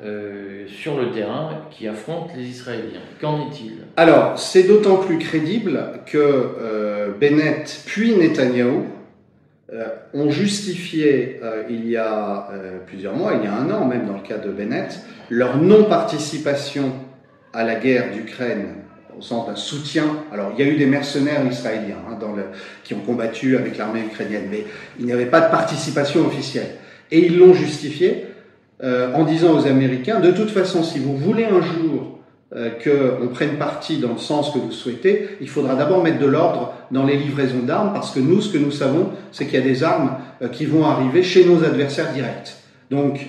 euh, 0.03 0.67
sur 0.67 0.99
le 0.99 1.11
terrain 1.11 1.67
qui 1.71 1.87
affrontent 1.87 2.33
les 2.35 2.45
Israéliens. 2.45 3.03
Qu'en 3.21 3.49
est-il? 3.49 3.73
Alors, 3.99 4.39
c'est 4.39 4.63
d'autant 4.63 4.97
plus 4.97 5.19
crédible 5.19 6.01
que 6.07 6.17
euh, 6.19 7.11
Bennett 7.21 7.83
puis 7.85 8.17
Netanyahou 8.17 8.87
euh, 9.73 9.85
ont 10.15 10.31
justifié 10.31 11.41
il 11.69 11.87
y 11.87 11.99
a 11.99 12.49
plusieurs 12.87 13.15
mois, 13.15 13.35
il 13.35 13.45
y 13.45 13.47
a 13.47 13.55
un 13.55 13.71
an 13.71 13.85
même 13.85 14.07
dans 14.07 14.15
le 14.15 14.23
cas 14.27 14.39
de 14.39 14.51
Bennett, 14.51 15.01
leur 15.29 15.59
non-participation 15.59 16.93
à 17.53 17.65
la 17.65 17.75
guerre 17.75 18.13
d'Ukraine 18.13 18.77
au 19.19 19.21
sens 19.21 19.47
d'un 19.47 19.57
soutien. 19.57 20.05
Alors, 20.33 20.53
il 20.57 20.65
y 20.65 20.67
a 20.67 20.73
eu 20.73 20.77
des 20.77 20.87
mercenaires 20.87 21.45
israéliens 21.47 21.99
hein, 22.11 22.19
qui 22.85 22.95
ont 22.95 23.01
combattu 23.01 23.57
avec 23.57 23.77
l'armée 23.77 24.01
ukrainienne, 24.01 24.47
mais 24.51 24.65
il 24.99 25.05
n'y 25.05 25.13
avait 25.13 25.27
pas 25.27 25.43
de 25.43 25.51
participation 25.51 26.27
officielle. 26.27 26.77
Et 27.13 27.27
ils 27.27 27.39
l'ont 27.39 27.55
justifié 27.55 28.27
euh, 28.83 29.13
en 29.15 29.25
disant 29.25 29.59
aux 29.59 29.67
Américains, 29.67 30.21
de 30.21 30.31
toute 30.31 30.51
façon, 30.51 30.83
si 30.83 30.99
vous 30.99 31.17
voulez 31.17 31.45
un 31.45 31.61
jour 31.61 32.19
euh, 32.55 32.71
qu'on 32.71 33.29
prenne 33.29 33.57
parti 33.59 33.99
dans 33.99 34.13
le 34.13 34.19
sens 34.19 34.51
que 34.53 34.59
vous 34.59 34.73
souhaitez, 34.73 35.29
il 35.41 35.49
faudra 35.49 35.75
d'abord 35.75 36.03
mettre 36.03 36.19
de 36.19 36.27
l'ordre 36.27 36.75
dans 36.91 37.05
les 37.05 37.17
livraisons 37.17 37.63
d'armes, 37.63 37.93
parce 37.93 38.11
que 38.11 38.21
nous, 38.21 38.41
ce 38.41 38.53
que 38.53 38.59
nous 38.59 38.71
savons, 38.71 39.11
c'est 39.33 39.45
qu'il 39.47 39.55
y 39.55 39.63
a 39.63 39.65
des 39.65 39.83
armes 39.85 40.17
euh, 40.43 40.49
qui 40.49 40.67
vont 40.67 40.85
arriver 40.85 41.23
chez 41.23 41.45
nos 41.45 41.63
adversaires 41.65 42.13
directs. 42.13 42.57
Donc, 42.91 43.21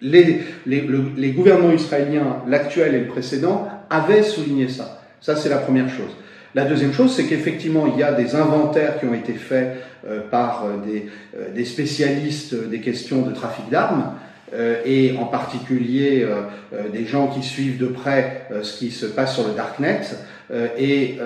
les, 0.00 0.40
les, 0.66 0.84
les 1.16 1.30
gouvernements 1.30 1.72
israéliens, 1.72 2.38
l'actuel 2.48 2.96
et 2.96 3.00
le 3.00 3.06
précédent, 3.06 3.68
avaient 3.88 4.24
souligné 4.24 4.68
ça. 4.68 5.00
Ça, 5.20 5.36
c'est 5.36 5.48
la 5.48 5.58
première 5.58 5.88
chose. 5.88 6.10
La 6.54 6.64
deuxième 6.64 6.92
chose, 6.92 7.14
c'est 7.14 7.24
qu'effectivement, 7.24 7.86
il 7.86 7.98
y 7.98 8.02
a 8.02 8.12
des 8.12 8.34
inventaires 8.36 9.00
qui 9.00 9.06
ont 9.06 9.14
été 9.14 9.32
faits 9.32 9.76
euh, 10.06 10.20
par 10.30 10.66
des, 10.86 11.08
des, 11.54 11.64
spécialistes 11.64 12.68
des 12.68 12.80
questions 12.80 13.22
de 13.22 13.32
trafic 13.32 13.68
d'armes, 13.70 14.14
euh, 14.54 14.76
et 14.84 15.16
en 15.18 15.24
particulier 15.24 16.22
euh, 16.22 16.42
euh, 16.74 16.88
des 16.88 17.06
gens 17.06 17.28
qui 17.28 17.42
suivent 17.42 17.78
de 17.78 17.86
près 17.86 18.46
ce 18.62 18.78
qui 18.78 18.90
se 18.90 19.06
passe 19.06 19.34
sur 19.34 19.48
le 19.48 19.54
darknet 19.54 20.02
et 20.78 21.18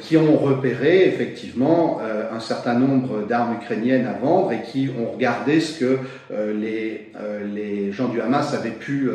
qui 0.00 0.18
ont 0.18 0.36
repéré 0.36 1.08
effectivement 1.08 2.00
un 2.30 2.40
certain 2.40 2.74
nombre 2.74 3.26
d'armes 3.26 3.54
ukrainiennes 3.54 4.06
à 4.06 4.12
vendre 4.12 4.52
et 4.52 4.60
qui 4.60 4.90
ont 5.00 5.12
regardé 5.12 5.60
ce 5.60 5.80
que 5.80 5.98
les, 6.30 7.10
les 7.54 7.90
gens 7.90 8.08
du 8.08 8.20
Hamas 8.20 8.52
avaient 8.52 8.70
pu, 8.70 9.10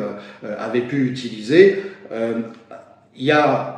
avaient 0.58 0.80
pu 0.80 1.06
utiliser. 1.06 1.82
Il 3.16 3.24
y 3.24 3.30
a 3.30 3.73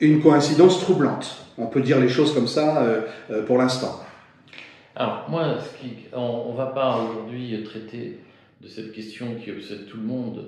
une 0.00 0.22
coïncidence 0.22 0.80
troublante. 0.80 1.46
On 1.58 1.66
peut 1.66 1.80
dire 1.80 2.00
les 2.00 2.08
choses 2.08 2.32
comme 2.34 2.48
ça 2.48 2.86
pour 3.46 3.58
l'instant. 3.58 4.00
Alors, 4.96 5.26
moi, 5.28 5.58
on 6.12 6.52
ne 6.52 6.56
va 6.56 6.66
pas 6.66 7.02
aujourd'hui 7.02 7.62
traiter 7.64 8.18
de 8.60 8.68
cette 8.68 8.92
question 8.92 9.36
qui 9.36 9.50
obsède 9.50 9.86
tout 9.86 9.96
le 9.96 10.02
monde 10.02 10.46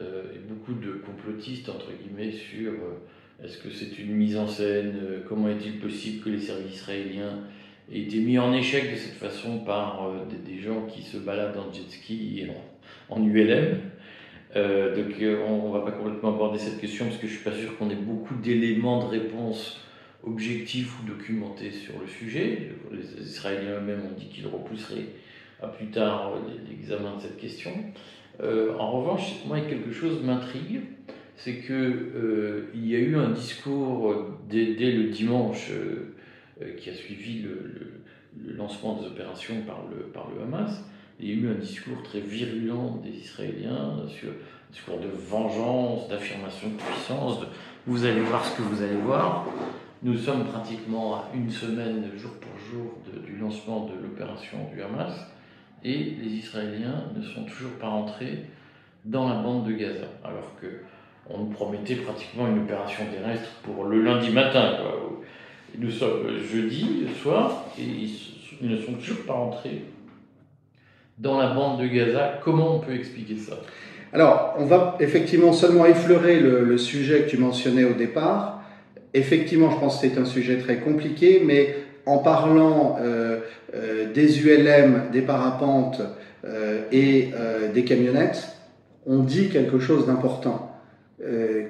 euh, 0.00 0.22
et 0.34 0.38
beaucoup 0.38 0.72
de 0.72 0.92
complotistes, 0.92 1.68
entre 1.68 1.90
guillemets, 1.92 2.32
sur 2.32 2.72
euh, 2.72 3.44
est-ce 3.44 3.58
que 3.58 3.70
c'est 3.70 3.98
une 3.98 4.12
mise 4.12 4.36
en 4.36 4.46
scène, 4.46 4.94
euh, 5.02 5.20
comment 5.28 5.48
est-il 5.48 5.78
possible 5.78 6.24
que 6.24 6.30
les 6.30 6.40
services 6.40 6.76
israéliens 6.76 7.40
aient 7.92 8.00
été 8.00 8.18
mis 8.18 8.38
en 8.38 8.52
échec 8.52 8.90
de 8.90 8.96
cette 8.96 9.14
façon 9.14 9.58
par 9.58 10.10
des, 10.46 10.58
gens 10.60 10.86
qui 10.86 11.02
se 11.02 11.18
baladent 11.18 11.58
en 11.58 11.72
jet 11.72 11.90
ski 11.90 12.40
et 12.40 12.50
en, 13.10 13.22
ULM. 13.22 13.78
Donc 14.54 15.14
on 15.48 15.68
ne 15.68 15.72
va 15.72 15.80
pas 15.80 15.92
complètement 15.92 16.34
aborder 16.34 16.58
cette 16.58 16.80
question 16.80 17.06
parce 17.06 17.16
que 17.16 17.26
je 17.26 17.32
ne 17.32 17.36
suis 17.38 17.44
pas 17.44 17.56
sûr 17.56 17.76
qu'on 17.78 17.90
ait 17.90 17.94
beaucoup 17.94 18.34
d'éléments 18.34 19.04
de 19.04 19.08
réponse 19.08 19.80
objectifs 20.24 21.00
ou 21.00 21.06
documentés 21.06 21.70
sur 21.70 21.98
le 21.98 22.06
sujet. 22.06 22.72
Les 22.90 23.26
Israéliens 23.26 23.78
eux-mêmes 23.78 24.02
ont 24.06 24.18
dit 24.18 24.26
qu'ils 24.26 24.46
repousseraient 24.46 25.06
à 25.62 25.68
plus 25.68 25.86
tard 25.86 26.34
l'examen 26.68 27.16
de 27.16 27.22
cette 27.22 27.38
question. 27.38 27.72
Euh, 28.42 28.76
en 28.78 28.90
revanche, 28.90 29.44
moi, 29.46 29.60
quelque 29.60 29.92
chose 29.92 30.22
m'intrigue, 30.22 30.80
c'est 31.36 31.60
qu'il 31.60 31.74
euh, 31.74 32.66
y 32.74 32.94
a 32.94 32.98
eu 32.98 33.16
un 33.16 33.30
discours 33.30 34.14
dès, 34.48 34.64
le 34.64 35.08
dimanche 35.08 35.70
euh, 35.70 36.74
qui 36.76 36.90
a 36.90 36.94
suivi 36.94 37.42
le, 37.42 38.54
lancement 38.56 39.00
des 39.00 39.06
opérations 39.06 39.62
par 39.66 39.84
le, 39.90 40.04
par 40.06 40.30
le 40.34 40.42
Hamas. 40.42 40.84
Il 41.20 41.28
y 41.28 41.32
a 41.32 41.34
eu 41.34 41.50
un 41.50 41.60
discours 41.60 42.02
très 42.02 42.20
virulent 42.20 43.00
des 43.04 43.10
Israéliens 43.10 43.96
sur 44.08 44.30
un 44.30 44.72
discours 44.72 44.98
de 44.98 45.08
vengeance, 45.08 46.08
d'affirmation 46.08 46.68
de 46.68 46.76
puissance, 46.76 47.40
de 47.40 47.46
vous 47.86 48.04
allez 48.04 48.20
voir 48.20 48.44
ce 48.44 48.56
que 48.56 48.62
vous 48.62 48.82
allez 48.82 48.96
voir. 48.96 49.46
Nous 50.02 50.16
sommes 50.16 50.44
pratiquement 50.46 51.14
à 51.14 51.24
une 51.34 51.50
semaine, 51.50 52.10
jour 52.16 52.32
pour 52.40 52.52
jour, 52.58 52.94
du 53.24 53.36
lancement 53.36 53.86
de 53.86 54.02
l'opération 54.02 54.58
du 54.74 54.82
Hamas 54.82 55.12
et 55.84 56.16
les 56.20 56.30
Israéliens 56.30 57.04
ne 57.16 57.22
sont 57.22 57.44
toujours 57.44 57.72
pas 57.80 57.88
entrés 57.88 58.46
dans 59.04 59.28
la 59.28 59.36
bande 59.36 59.66
de 59.66 59.72
Gaza, 59.72 60.06
alors 60.24 60.56
que 60.60 60.66
on 61.28 61.38
nous 61.38 61.50
promettait 61.50 61.96
pratiquement 61.96 62.48
une 62.48 62.62
opération 62.62 63.04
terrestre 63.06 63.48
pour 63.62 63.84
le 63.84 64.02
lundi 64.02 64.30
matin. 64.30 64.76
Nous 65.78 65.90
sommes 65.90 66.38
jeudi 66.38 67.06
soir 67.20 67.64
et 67.78 67.82
ils 67.82 68.68
ne 68.68 68.76
sont 68.76 68.94
toujours 68.94 69.24
pas 69.26 69.34
entrés 69.34 69.84
dans 71.22 71.38
la 71.38 71.54
bande 71.54 71.80
de 71.80 71.86
Gaza. 71.86 72.40
Comment 72.44 72.76
on 72.76 72.78
peut 72.80 72.94
expliquer 72.94 73.36
ça? 73.36 73.54
Alors, 74.12 74.56
on 74.58 74.66
va 74.66 74.96
effectivement 75.00 75.52
seulement 75.52 75.86
effleurer 75.86 76.38
le, 76.40 76.76
sujet 76.76 77.22
que 77.22 77.30
tu 77.30 77.38
mentionnais 77.38 77.84
au 77.84 77.94
départ. 77.94 78.62
Effectivement, 79.14 79.70
je 79.70 79.76
pense 79.76 80.00
que 80.00 80.08
c'est 80.08 80.18
un 80.18 80.24
sujet 80.24 80.58
très 80.58 80.78
compliqué, 80.78 81.42
mais 81.44 81.76
en 82.04 82.18
parlant 82.18 82.96
euh, 83.00 83.38
euh, 83.74 84.12
des 84.12 84.44
ULM, 84.44 85.04
des 85.12 85.22
parapentes 85.22 86.02
euh, 86.44 86.82
et 86.90 87.30
des 87.72 87.84
camionnettes, 87.84 88.48
on 89.06 89.20
dit 89.20 89.48
quelque 89.48 89.78
chose 89.78 90.06
d'important. 90.06 90.68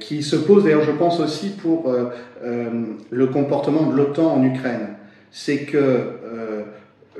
qui 0.00 0.22
se 0.22 0.36
pose 0.36 0.64
d'ailleurs, 0.64 0.84
je 0.84 0.92
pense 0.92 1.20
aussi 1.20 1.50
pour 1.50 1.94
le 3.10 3.26
comportement 3.26 3.84
de 3.90 3.94
l'OTAN 3.94 4.34
en 4.34 4.42
Ukraine. 4.44 4.96
C'est 5.30 5.60
que 5.64 6.21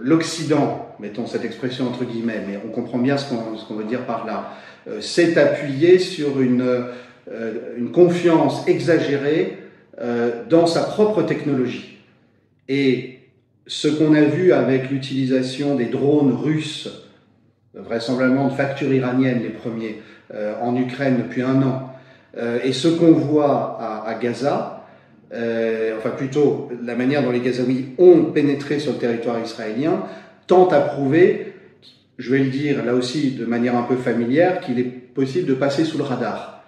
l'Occident, 0.03 0.95
mettons 1.01 1.27
cette 1.27 1.45
expression 1.45 1.87
entre 1.87 2.05
guillemets, 2.05 2.43
mais 2.47 2.59
on 2.67 2.71
comprend 2.71 2.99
bien 2.99 3.17
ce 3.17 3.25
qu'on 3.31 3.75
veut 3.75 3.85
dire 3.85 4.05
par 4.05 4.27
là, 4.27 4.55
s'est 5.01 5.39
appuyé 5.39 5.99
sur 5.99 6.41
une, 6.41 6.87
une 7.77 7.93
confiance 7.93 8.67
exagérée 8.67 9.59
dans 10.49 10.67
sa 10.67 10.83
propre 10.83 11.23
technologie. 11.23 11.99
Et 12.69 13.21
ce 13.67 13.89
qu'on 13.89 14.15
a 14.15 14.23
vu 14.23 14.53
avec 14.53 14.91
l'utilisation 14.91 15.77
des 15.77 15.87
drones 15.87 16.33
russes, 16.33 17.09
vraisemblablement 17.75 18.49
de 18.49 18.55
facture 18.55 18.93
iranienne 18.93 19.43
les 19.43 19.51
premiers, 19.51 20.03
euh, 20.35 20.55
en 20.61 20.77
Ukraine 20.77 21.19
depuis 21.19 21.43
un 21.43 21.63
an, 21.63 21.93
euh, 22.37 22.59
et 22.65 22.73
ce 22.73 22.89
qu'on 22.89 23.13
voit 23.13 23.79
à, 24.07 24.15
Gaza, 24.15 24.82
euh, 25.33 25.97
enfin 25.99 26.11
plutôt 26.11 26.71
la 26.85 26.95
manière 26.95 27.23
dont 27.23 27.31
les 27.31 27.41
Gazaouis 27.41 27.87
ont 27.99 28.25
pénétré 28.25 28.79
sur 28.79 28.93
le 28.93 28.99
territoire 28.99 29.41
israélien, 29.41 30.05
tente 30.47 30.73
à 30.73 30.81
prouver, 30.81 31.55
je 32.19 32.31
vais 32.31 32.41
le 32.41 32.51
dire 32.51 32.85
là 32.85 32.95
aussi 32.95 33.31
de 33.31 33.45
manière 33.45 33.77
un 33.77 33.83
peu 33.83 33.97
familière, 33.97 34.61
qu'il 34.61 34.79
est 34.79 34.85
possible 34.85 35.47
de 35.47 35.55
passer 35.55 35.85
sous 35.85 35.99
le 35.99 36.05
radar. 36.05 36.65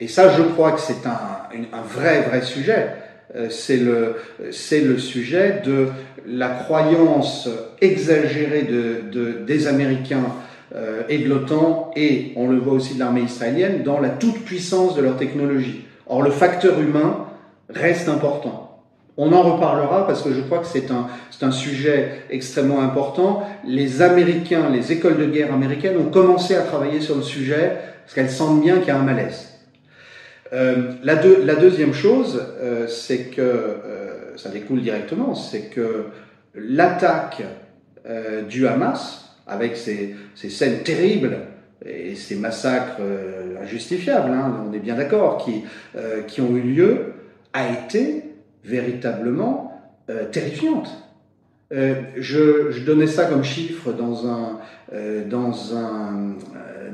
Et 0.00 0.08
ça, 0.08 0.30
je 0.36 0.42
crois 0.42 0.72
que 0.72 0.80
c'est 0.80 1.06
un, 1.06 1.82
vrai, 1.82 2.22
vrai 2.22 2.42
sujet. 2.42 2.90
Euh, 3.36 3.48
c'est 3.50 3.76
le, 3.76 4.16
c'est 4.50 4.80
le 4.80 4.98
sujet 4.98 5.60
de 5.64 5.88
la 6.26 6.48
croyance 6.48 7.48
exagérée 7.80 8.62
de, 8.62 9.10
de 9.10 9.32
des 9.46 9.66
Américains 9.66 10.32
euh, 10.74 11.02
et 11.08 11.18
de 11.18 11.28
l'OTAN, 11.28 11.90
et 11.96 12.32
on 12.36 12.48
le 12.48 12.58
voit 12.58 12.74
aussi 12.74 12.94
de 12.94 12.98
l'armée 12.98 13.22
israélienne, 13.22 13.82
dans 13.82 14.00
la 14.00 14.10
toute-puissance 14.10 14.96
de 14.96 15.02
leur 15.02 15.16
technologie. 15.16 15.84
Or, 16.06 16.22
le 16.22 16.30
facteur 16.30 16.80
humain 16.80 17.27
reste 17.68 18.08
important. 18.08 18.82
On 19.16 19.32
en 19.32 19.42
reparlera 19.42 20.06
parce 20.06 20.22
que 20.22 20.32
je 20.32 20.40
crois 20.40 20.60
que 20.60 20.66
c'est 20.66 20.92
un, 20.92 21.08
un 21.42 21.50
sujet 21.50 22.22
extrêmement 22.30 22.80
important. 22.80 23.42
Les 23.64 24.00
Américains, 24.00 24.70
les 24.70 24.92
écoles 24.92 25.18
de 25.18 25.26
guerre 25.26 25.52
américaines 25.52 25.96
ont 25.96 26.10
commencé 26.10 26.54
à 26.54 26.62
travailler 26.62 27.00
sur 27.00 27.16
le 27.16 27.22
sujet 27.22 27.78
parce 28.04 28.14
qu'elles 28.14 28.30
sentent 28.30 28.62
bien 28.62 28.78
qu'il 28.78 28.88
y 28.88 28.90
a 28.92 28.96
un 28.96 29.02
malaise. 29.02 29.48
Euh, 30.52 30.92
la, 31.02 31.14
la, 31.14 31.54
deuxième 31.56 31.92
chose, 31.92 32.42
euh, 32.60 32.86
c'est 32.86 33.24
que 33.24 33.42
euh, 33.42 34.36
ça 34.36 34.48
découle 34.48 34.80
directement, 34.80 35.34
c'est 35.34 35.68
que 35.68 36.06
l'attaque 36.54 37.42
du 38.48 38.66
Hamas, 38.66 39.36
avec 39.46 39.76
ces, 39.76 40.16
scènes 40.34 40.82
terribles 40.82 41.40
et 41.84 42.14
ces 42.14 42.36
massacres 42.36 43.02
injustifiables, 43.62 44.30
hein, 44.30 44.64
on 44.66 44.72
est 44.72 44.78
bien 44.78 44.94
d'accord, 44.94 45.44
qui, 45.44 45.64
qui 46.26 46.40
ont 46.40 46.56
eu 46.56 46.62
lieu, 46.62 47.12
a 47.52 47.72
été 47.72 48.24
véritablement 48.64 49.72
terrifiante. 50.32 51.08
Euh, 51.70 51.96
je, 52.16 52.80
donnais 52.80 53.06
ça 53.06 53.26
comme 53.26 53.44
chiffre 53.44 53.92
dans 53.92 54.26
un, 54.26 54.58
euh, 54.94 55.22
dans 55.28 55.76
un, 55.76 56.36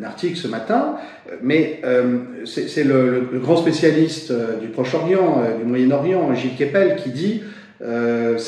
article 0.02 0.36
ce 0.36 0.48
matin, 0.48 0.96
mais 1.40 1.80
euh, 1.84 2.44
c'est 2.44 2.84
le, 2.84 3.28
le, 3.32 3.38
grand 3.38 3.56
spécialiste 3.56 4.32
du 4.60 4.68
Proche-Orient, 4.68 5.42
du 5.58 5.64
Moyen-Orient, 5.64 6.34
Gilles 6.34 6.56
Keppel, 6.56 6.96
qui 6.96 7.10
dit 7.10 7.42
Euh, 7.84 8.38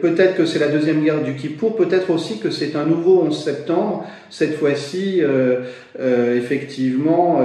peut-être 0.00 0.36
que 0.36 0.46
c'est 0.46 0.58
la 0.58 0.68
deuxième 0.68 1.02
guerre 1.02 1.22
du 1.22 1.34
Kippour, 1.34 1.76
peut-être 1.76 2.10
aussi 2.10 2.38
que 2.38 2.50
c'est 2.50 2.76
un 2.76 2.86
nouveau 2.86 3.22
11 3.22 3.44
septembre, 3.44 4.06
cette 4.30 4.56
fois-ci 4.56 5.20
euh, 5.20 5.60
euh, 6.00 6.38
effectivement 6.38 7.40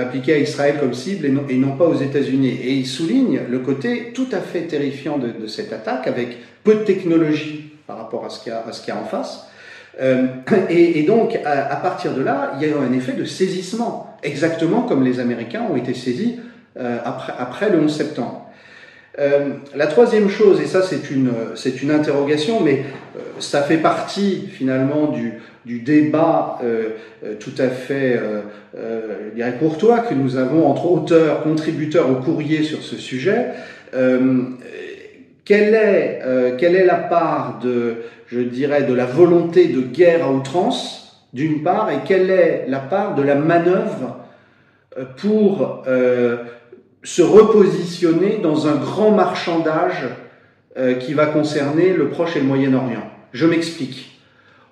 appliqué 0.00 0.34
à 0.34 0.38
Israël 0.38 0.76
comme 0.78 0.94
cible 0.94 1.26
et 1.48 1.56
non, 1.56 1.76
pas 1.76 1.86
aux 1.86 1.96
États-Unis. 1.96 2.58
Et 2.62 2.72
il 2.72 2.86
souligne 2.86 3.40
le 3.48 3.58
côté 3.60 4.12
tout 4.14 4.28
à 4.32 4.40
fait 4.40 4.62
terrifiant 4.62 5.18
de, 5.18 5.46
cette 5.46 5.72
attaque, 5.72 6.06
avec 6.06 6.36
peu 6.64 6.74
de 6.74 6.80
technologie 6.80 7.72
par 7.86 7.96
rapport 7.96 8.24
à 8.24 8.30
ce 8.30 8.40
qu'il 8.42 8.52
y, 8.52 8.96
a 8.96 9.00
en 9.00 9.04
face. 9.04 9.46
Et, 10.70 11.02
donc, 11.02 11.38
à, 11.44 11.76
partir 11.76 12.14
de 12.14 12.22
là, 12.22 12.52
il 12.56 12.62
y 12.62 12.70
a 12.70 12.74
eu 12.74 12.78
un 12.78 12.92
effet 12.92 13.12
de 13.12 13.24
saisissement, 13.24 14.16
exactement 14.22 14.82
comme 14.82 15.02
les 15.02 15.18
Américains 15.18 15.62
ont 15.70 15.76
été 15.76 15.94
saisis 15.94 16.36
après, 16.76 17.32
après 17.38 17.70
le 17.70 17.80
11 17.80 17.94
septembre. 17.94 18.41
Euh, 19.18 19.50
la 19.74 19.86
troisième 19.88 20.30
chose, 20.30 20.60
et 20.60 20.66
ça 20.66 20.80
c'est 20.82 21.10
une, 21.10 21.32
c'est 21.54 21.82
une 21.82 21.90
interrogation, 21.90 22.60
mais 22.60 22.84
euh, 23.16 23.20
ça 23.40 23.60
fait 23.62 23.76
partie 23.76 24.48
finalement 24.50 25.08
du, 25.08 25.34
du 25.66 25.80
débat 25.80 26.58
euh, 26.64 26.90
tout 27.38 27.52
à 27.58 27.68
fait, 27.68 28.18
je 28.74 29.34
dirais, 29.34 29.54
courtois 29.58 29.98
que 30.00 30.14
nous 30.14 30.36
avons 30.36 30.66
entre 30.66 30.90
auteurs, 30.90 31.42
contributeurs 31.42 32.10
au 32.10 32.14
courrier 32.14 32.62
sur 32.62 32.82
ce 32.82 32.96
sujet. 32.96 33.48
quelle, 35.44 35.74
est, 35.74 36.20
quelle 36.58 36.74
est 36.74 36.84
la 36.84 36.96
part 36.96 37.60
de, 37.62 37.96
je 38.26 38.40
dirais, 38.40 38.82
de 38.82 38.94
la 38.94 39.04
volonté 39.04 39.68
de 39.68 39.82
guerre 39.82 40.24
à 40.24 40.32
outrance, 40.32 41.28
d'une 41.32 41.62
part, 41.62 41.90
et 41.90 41.98
quelle 42.06 42.30
est 42.30 42.64
la 42.66 42.80
part 42.80 43.14
de 43.14 43.22
la 43.22 43.36
manœuvre 43.36 44.16
pour 45.16 45.84
se 47.02 47.22
repositionner 47.22 48.38
dans 48.38 48.66
un 48.68 48.76
grand 48.76 49.10
marchandage 49.10 50.04
euh, 50.76 50.94
qui 50.94 51.14
va 51.14 51.26
concerner 51.26 51.92
le 51.92 52.08
Proche 52.08 52.36
et 52.36 52.40
le 52.40 52.46
Moyen-Orient. 52.46 53.10
Je 53.32 53.46
m'explique. 53.46 54.20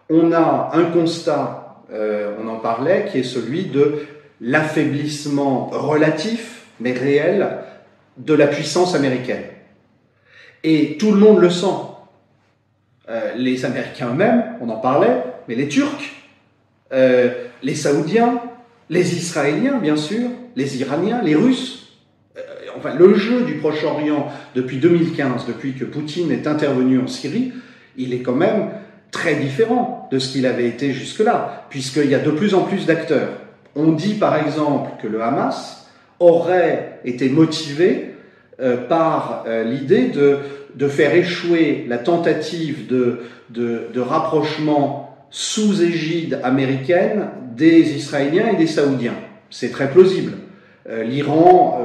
On 0.09 0.33
a 0.33 0.71
un 0.73 0.85
constat, 0.85 1.85
euh, 1.93 2.35
on 2.43 2.49
en 2.49 2.57
parlait, 2.57 3.09
qui 3.11 3.19
est 3.19 3.25
celui 3.25 3.67
de 3.67 4.07
l'affaiblissement 4.41 5.67
relatif, 5.67 6.63
mais 6.79 6.93
réel, 6.93 7.49
de 8.17 8.35
la 8.35 8.47
puissance 8.47 8.95
américaine. 8.95 9.45
Et 10.63 10.97
tout 10.99 11.13
le 11.13 11.19
monde 11.19 11.41
le 11.41 11.51
sent. 11.51 11.67
Euh, 13.09 13.35
les 13.37 13.65
Américains 13.65 14.11
eux-mêmes, 14.11 14.57
on 14.61 14.69
en 14.69 14.79
parlait, 14.79 15.23
mais 15.49 15.55
les 15.55 15.69
Turcs, 15.69 16.13
les 16.93 17.75
Saoudiens, 17.75 18.41
les 18.89 19.17
Israéliens, 19.17 19.79
bien 19.79 19.97
sûr, 19.97 20.29
les 20.57 20.81
Iraniens, 20.81 21.23
les 21.23 21.37
Russes, 21.37 21.90
enfin, 22.81 22.95
le 22.99 23.15
jeu 23.15 23.43
du 23.43 23.55
Proche-Orient 23.55 24.29
depuis 24.55 24.79
2015, 24.79 25.47
depuis 25.47 25.75
que 25.75 25.85
Poutine 25.85 26.33
est 26.33 26.47
intervenu 26.47 26.99
en 26.99 27.07
Syrie, 27.07 27.53
il 27.97 28.13
est 28.13 28.21
quand 28.21 28.35
même 28.35 28.71
très 29.11 29.37
différent 29.37 30.09
de 30.11 30.19
ce 30.19 30.33
qu'il 30.33 30.47
avait 30.47 30.67
été 30.67 30.93
jusque-là, 30.93 31.67
puisqu'il 31.71 32.11
y 32.11 32.15
a 32.15 32.19
de 32.19 32.31
plus 32.31 32.55
en 32.55 32.63
plus 32.63 32.87
d'acteurs. 32.87 33.31
On 33.77 33.93
dit 33.93 34.15
par 34.15 34.37
exemple 34.37 34.91
que 35.03 35.07
le 35.07 35.23
Hamas 35.23 35.89
aurait 36.19 37.01
été 37.05 37.29
motivé 37.29 38.15
euh, 38.61 38.77
par 38.77 39.45
euh, 39.47 39.65
l'idée 39.65 40.09
de, 40.09 40.39
de, 40.75 40.89
faire 40.89 41.15
échouer 41.15 41.87
la 41.89 41.99
tentative 41.99 42.87
de, 42.89 43.21
de, 43.49 44.01
rapprochement 44.01 45.17
sous 45.31 45.83
égide 45.83 46.41
américaine 46.43 47.29
des 47.57 47.97
Israéliens 47.97 48.49
et 48.53 48.57
des 48.57 48.67
Saoudiens. 48.67 49.15
C'est 49.49 49.71
très 49.71 49.91
plausible. 49.91 50.33
Euh, 50.89 51.05
L'Iran 51.05 51.81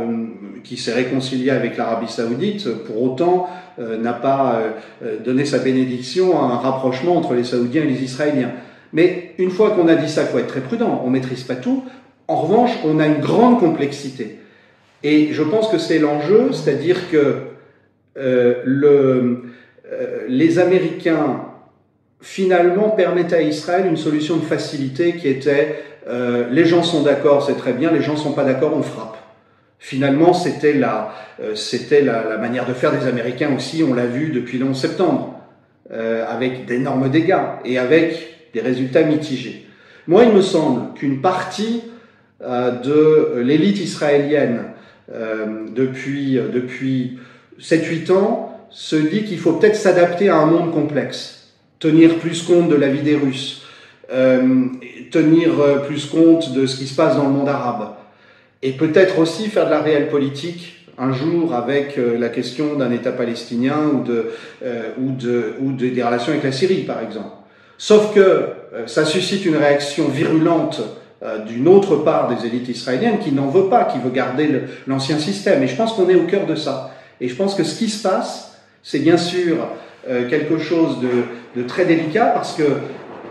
qui 0.65 0.77
s'est 0.77 0.93
réconcilié 0.93 1.51
avec 1.51 1.77
l'Arabie 1.77 2.11
saoudite, 2.11 2.67
pour 2.85 3.01
autant 3.01 3.47
euh, 3.79 3.97
n'a 3.97 4.13
pas 4.13 4.61
euh, 5.03 5.17
donné 5.23 5.45
sa 5.45 5.59
bénédiction 5.59 6.37
à 6.39 6.45
un 6.45 6.57
rapprochement 6.57 7.15
entre 7.15 7.35
les 7.35 7.43
Saoudiens 7.43 7.83
et 7.83 7.87
les 7.87 8.03
Israéliens. 8.03 8.51
Mais 8.91 9.33
une 9.37 9.51
fois 9.51 9.71
qu'on 9.71 9.87
a 9.87 9.95
dit 9.95 10.09
ça, 10.09 10.23
il 10.23 10.27
faut 10.27 10.39
être 10.39 10.47
très 10.47 10.61
prudent, 10.61 11.01
on 11.03 11.07
ne 11.07 11.13
maîtrise 11.13 11.43
pas 11.43 11.55
tout. 11.55 11.83
En 12.27 12.37
revanche, 12.37 12.71
on 12.83 12.99
a 12.99 13.05
une 13.05 13.19
grande 13.19 13.59
complexité. 13.59 14.39
Et 15.03 15.33
je 15.33 15.43
pense 15.43 15.67
que 15.67 15.77
c'est 15.77 15.99
l'enjeu, 15.99 16.51
c'est-à-dire 16.51 17.11
que 17.11 17.35
euh, 18.17 18.55
le, 18.65 19.43
les 20.27 20.57
Américains, 20.57 21.41
finalement, 22.21 22.89
permettaient 22.89 23.35
à 23.35 23.41
Israël 23.41 23.85
une 23.87 23.97
solution 23.97 24.37
de 24.37 24.45
facilité 24.45 25.13
qui 25.13 25.27
était 25.27 25.83
les 26.51 26.65
gens 26.65 26.83
sont 26.83 27.01
d'accord, 27.01 27.43
c'est 27.43 27.57
très 27.57 27.73
bien, 27.73 27.91
les 27.91 28.03
gens 28.03 28.13
ne 28.13 28.19
sont 28.19 28.33
pas 28.33 28.43
d'accord, 28.43 28.73
on 28.75 28.83
frappe. 28.83 29.24
Finalement, 29.85 30.33
c'était 30.33 30.73
la, 30.73 31.13
euh, 31.39 31.53
c'était 31.53 32.01
la, 32.01 32.39
manière 32.39 32.67
de 32.67 32.73
faire 32.73 32.91
des 32.91 33.05
Américains 33.05 33.55
aussi, 33.55 33.83
on 33.87 33.93
l'a 33.93 34.07
vu 34.07 34.31
depuis 34.31 34.57
le 34.57 34.65
11 34.65 34.75
septembre, 34.75 35.39
euh, 35.91 36.25
avec 36.27 36.65
d'énormes 36.65 37.07
dégâts 37.11 37.37
et 37.65 37.77
avec 37.77 38.49
des 38.55 38.61
résultats 38.61 39.03
mitigés. 39.03 39.67
Moi, 40.07 40.23
il 40.23 40.31
me 40.33 40.41
semble 40.41 40.95
qu'une 40.95 41.21
partie 41.21 41.83
euh, 42.41 42.71
de 42.71 43.41
l'élite 43.41 43.79
israélienne 43.79 44.63
depuis, 45.75 46.39
depuis 46.51 47.19
7-8 47.59 48.11
ans 48.11 48.67
se 48.71 48.95
dit 48.95 49.23
qu'il 49.23 49.37
faut 49.37 49.53
peut-être 49.53 49.75
s'adapter 49.75 50.29
à 50.29 50.37
un 50.37 50.47
monde 50.47 50.73
complexe, 50.73 51.53
tenir 51.77 52.15
plus 52.15 52.41
compte 52.41 52.69
de 52.69 52.75
la 52.75 52.87
vie 52.87 53.03
des 53.03 53.15
Russes, 53.15 53.67
tenir 54.09 55.51
plus 55.85 56.07
compte 56.07 56.53
de 56.53 56.65
ce 56.65 56.75
qui 56.75 56.87
se 56.87 56.95
passe 56.95 57.17
dans 57.17 57.25
le 57.25 57.33
monde 57.33 57.49
arabe 57.49 57.89
et 58.65 58.71
peut-être 58.71 59.19
aussi 59.19 59.47
faire 59.49 59.67
de 59.67 59.69
la 59.69 59.81
réelle 59.81 60.09
politique 60.09 60.87
un 60.97 61.13
jour 61.13 61.53
avec 61.53 61.99
euh, 61.99 62.17
la 62.17 62.29
question 62.29 62.75
d'un 62.75 62.91
État 62.91 63.11
palestinien 63.11 63.91
ou, 63.93 64.03
de, 64.03 64.31
euh, 64.63 64.89
ou, 64.99 65.11
de, 65.11 65.53
ou 65.61 65.71
des 65.73 66.01
relations 66.01 66.31
avec 66.31 66.43
la 66.43 66.51
Syrie, 66.51 66.81
par 66.81 67.03
exemple. 67.03 67.29
Sauf 67.77 68.15
que 68.15 68.19
euh, 68.19 68.87
ça 68.87 69.05
suscite 69.05 69.45
une 69.45 69.55
réaction 69.55 70.07
virulente 70.07 70.81
d'une 71.47 71.67
autre 71.67 71.95
part 71.95 72.27
des 72.27 72.45
élites 72.45 72.69
israéliennes 72.69 73.17
qui 73.17 73.31
n'en 73.31 73.47
veut 73.47 73.67
pas, 73.67 73.85
qui 73.85 73.97
veut 73.97 74.11
garder 74.11 74.61
l'ancien 74.85 75.17
système. 75.17 75.63
Et 75.63 75.67
je 75.67 75.75
pense 75.75 75.93
qu'on 75.93 76.07
est 76.07 76.15
au 76.15 76.25
cœur 76.25 76.45
de 76.45 76.53
ça. 76.53 76.91
Et 77.19 77.29
je 77.29 77.35
pense 77.35 77.55
que 77.55 77.63
ce 77.63 77.79
qui 77.79 77.89
se 77.89 78.03
passe, 78.03 78.59
c'est 78.83 78.99
bien 78.99 79.17
sûr 79.17 79.55
quelque 80.29 80.59
chose 80.59 80.99
de, 80.99 81.59
de 81.59 81.65
très 81.65 81.85
délicat 81.85 82.25
parce 82.25 82.53
que 82.53 82.63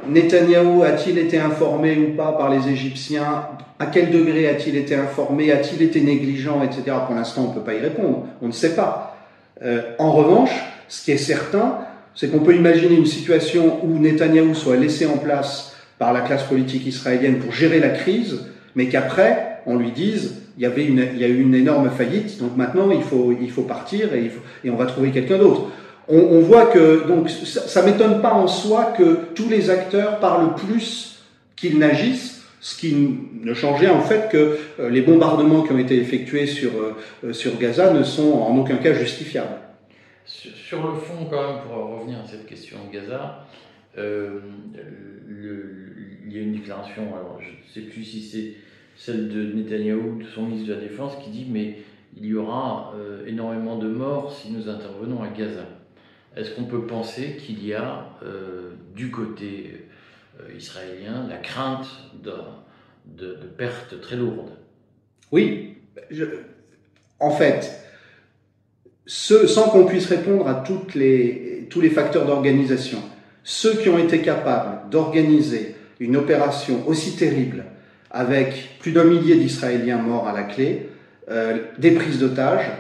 Netanyahou 0.09 0.83
a-t-il 0.83 1.19
été 1.19 1.39
informé 1.39 1.97
ou 1.97 2.17
pas 2.17 2.33
par 2.33 2.51
les 2.51 2.69
Égyptiens? 2.69 3.47
À 3.79 3.87
quel 3.87 4.11
degré 4.11 4.49
a-t-il 4.49 4.77
été 4.77 4.95
informé? 4.95 5.53
A-t-il 5.53 5.83
été 5.83 6.01
négligent, 6.01 6.63
etc. 6.63 6.97
Pour 7.07 7.15
l'instant, 7.15 7.47
on 7.47 7.49
ne 7.51 7.55
peut 7.55 7.65
pas 7.65 7.75
y 7.75 7.81
répondre. 7.81 8.27
On 8.43 8.47
ne 8.47 8.53
sait 8.53 8.75
pas. 8.75 9.17
Euh, 9.63 9.83
en 9.99 10.13
revanche, 10.13 10.53
ce 10.89 11.05
qui 11.05 11.13
est 11.13 11.17
certain, 11.17 11.79
c'est 12.15 12.31
qu'on 12.31 12.41
peut 12.41 12.55
imaginer 12.55 12.97
une 12.97 13.07
situation 13.07 13.85
où 13.85 13.99
Netanyahou 13.99 14.55
soit 14.55 14.77
laissé 14.77 15.07
en 15.07 15.17
place 15.17 15.77
par 15.99 16.13
la 16.13 16.21
classe 16.21 16.45
politique 16.45 16.87
israélienne 16.87 17.39
pour 17.39 17.53
gérer 17.53 17.81
la 17.81 17.91
crise, 17.91 18.47
mais 18.75 18.89
qu'après, 18.89 19.61
on 19.67 19.77
lui 19.77 19.93
dise 19.93 20.35
il 20.57 20.63
y, 20.63 20.67
a 21.25 21.29
eu 21.29 21.41
une 21.41 21.55
énorme 21.55 21.91
faillite, 21.91 22.39
donc 22.39 22.57
maintenant 22.57 22.89
il 22.93 23.03
faut, 23.03 23.63
partir 23.63 24.11
et 24.15 24.71
on 24.71 24.77
va 24.77 24.87
trouver 24.87 25.11
quelqu'un 25.11 25.39
d'autre 25.39 25.73
on, 26.09 26.41
voit 26.41 26.67
que 26.67 27.07
donc 27.07 27.31
ça, 27.31 27.83
ne 27.83 27.91
m'étonne 27.91 28.21
pas 28.21 28.35
en 28.35 28.47
soi 28.47 28.93
que 28.97 29.33
tous 29.35 29.49
les 29.49 29.71
acteurs 29.71 30.21
parlent 30.21 30.55
plus 30.55 31.23
qu'ils 31.57 31.79
n'agissent, 31.79 32.45
ce 32.61 32.79
qui 32.79 32.95
ne 32.95 33.55
changeait 33.55 33.89
en 33.89 34.01
fait 34.01 34.31
que 34.31 34.59
euh, 34.81 34.91
les 34.91 35.03
bombardements 35.03 35.63
qui 35.63 35.73
ont 35.73 35.79
été 35.79 35.97
effectués 35.97 36.47
sur, 36.47 36.71
euh, 37.25 37.33
sur 37.33 37.59
Gaza 37.59 37.93
ne 37.93 38.03
sont 38.03 38.33
en 38.33 38.57
aucun 38.57 38.77
cas 38.77 38.95
justifiables. 38.95 39.59
Sur, 40.27 40.87
le 40.87 40.95
fond, 40.95 41.27
quand 41.31 41.47
même, 41.47 41.63
pour 41.63 41.99
revenir 41.99 42.19
à 42.21 42.27
cette 42.27 42.47
question 42.47 42.79
de 42.87 42.93
Gaza, 42.93 43.47
euh, 43.99 44.41
il 46.27 46.33
y 46.33 46.39
a 46.39 46.43
une 46.43 46.53
déclaration, 46.53 47.03
je 47.39 47.45
ne 47.47 47.87
sais 47.87 47.91
plus 47.93 48.03
si 48.03 48.23
c'est 48.23 48.55
celle 48.97 49.29
de 49.29 49.53
Netanyahou, 49.53 50.23
de 50.23 50.27
son 50.35 50.43
ministre 50.43 50.69
de 50.69 50.75
la 50.75 50.81
Défense, 50.81 51.13
qui 51.23 51.31
dit 51.31 51.47
mais 51.49 51.79
il 52.17 52.27
y 52.27 52.35
aura 52.35 52.95
énormément 53.27 53.77
de 53.77 53.89
morts 53.89 54.33
si 54.33 54.51
nous 54.51 54.69
intervenons 54.69 55.23
à 55.23 55.29
Gaza. 55.29 55.67
Est-ce 56.37 56.51
qu'on 56.51 56.65
peut 56.65 56.87
penser 56.87 57.37
qu'il 57.37 57.65
y 57.65 57.75
a 57.75 58.09
euh, 58.25 58.73
du 58.95 59.11
côté 59.11 59.87
euh, 60.41 60.53
israélien 60.57 61.27
la 61.29 61.37
crainte 61.37 61.87
de, 62.23 62.33
de, 63.07 63.35
pertes 63.57 64.01
très 64.01 64.17
lourdes? 64.17 64.51
Oui. 65.31 65.77
en 67.21 67.31
fait, 67.31 67.71
sans 69.07 69.69
qu'on 69.71 69.85
puisse 69.85 70.07
répondre 70.07 70.49
à 70.49 70.65
les, 70.95 71.67
tous 71.71 71.81
les 71.81 71.91
facteurs 71.91 72.27
d'organisation, 72.27 72.99
ceux 73.45 73.75
qui 73.75 73.89
ont 73.89 73.99
été 73.99 74.21
capables 74.21 74.91
d'organiser 74.91 75.77
une 76.01 76.17
opération 76.17 76.87
aussi 76.89 77.17
terrible 77.17 77.65
avec 78.11 78.79
plus 78.81 78.93
d'un 78.93 79.05
millier 79.05 79.37
d'Israéliens 79.37 79.99
morts 79.99 80.29
à 80.29 80.33
la 80.33 80.45
clé, 80.45 80.89
euh, 81.31 81.59
des 81.79 81.93
prises 81.93 82.19
d'otages, 82.19 82.71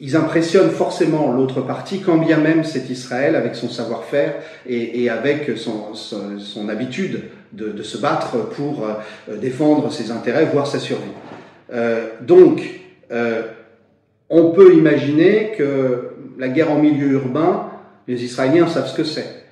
ils 0.00 0.16
impressionnent 0.16 0.70
forcément 0.70 1.32
l'autre 1.32 1.60
partie, 1.60 2.00
quand 2.00 2.18
bien 2.18 2.38
même 2.38 2.64
c'est 2.64 2.90
Israël 2.90 3.36
avec 3.36 3.54
son 3.54 3.68
savoir-faire 3.68 4.34
et, 4.66 5.08
avec 5.08 5.52
son, 5.56 6.68
habitude 6.68 7.22
de, 7.52 7.82
se 7.82 7.98
battre 7.98 8.48
pour 8.50 8.84
euh, 8.84 9.36
défendre 9.36 9.92
ses 9.92 10.10
intérêts, 10.10 10.46
voire 10.46 10.66
sa 10.66 10.80
survie. 10.80 11.04
Euh, 11.72 12.08
donc, 12.20 12.62
euh, 13.12 13.42
on 14.30 14.50
peut 14.50 14.74
imaginer 14.74 15.52
que 15.56 16.10
la 16.38 16.48
guerre 16.48 16.72
en 16.72 16.78
milieu 16.78 17.12
urbain, 17.12 17.68
les 18.08 18.24
Israéliens 18.24 18.66
savent 18.66 18.88
ce 18.88 18.96
que 18.96 19.04
c'est. 19.04 19.44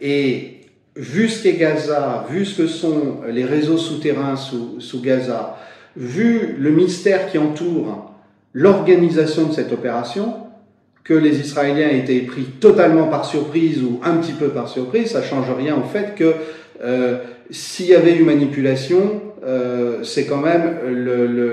Et 0.00 0.60
vu 0.94 1.28
ce 1.28 1.42
qu'est 1.42 1.54
Gaza, 1.54 2.26
vu 2.30 2.44
ce 2.44 2.62
que 2.62 2.68
sont 2.68 3.22
les 3.28 3.44
réseaux 3.44 3.76
souterrains 3.76 4.36
sous 4.36 5.02
Gaza, 5.02 5.58
vu 5.96 6.54
le 6.56 6.70
mystère 6.70 7.28
qui 7.28 7.38
entoure 7.38 8.10
l'organisation 8.52 9.46
de 9.46 9.52
cette 9.52 9.72
opération, 9.72 10.34
que 11.04 11.14
les 11.14 11.40
Israéliens 11.40 11.88
aient 11.88 11.98
été 11.98 12.20
pris 12.20 12.44
totalement 12.44 13.08
par 13.08 13.24
surprise 13.24 13.82
ou 13.82 14.00
un 14.04 14.16
petit 14.16 14.32
peu 14.32 14.48
par 14.48 14.68
surprise, 14.68 15.12
ça 15.12 15.22
change 15.22 15.50
rien 15.50 15.76
au 15.76 15.82
fait 15.82 16.14
que 16.14 16.34
euh, 16.82 17.18
s'il 17.50 17.86
y 17.86 17.94
avait 17.94 18.14
eu 18.14 18.22
manipulation, 18.22 19.20
euh, 19.44 20.02
c'est 20.04 20.26
quand 20.26 20.36
même 20.36 20.78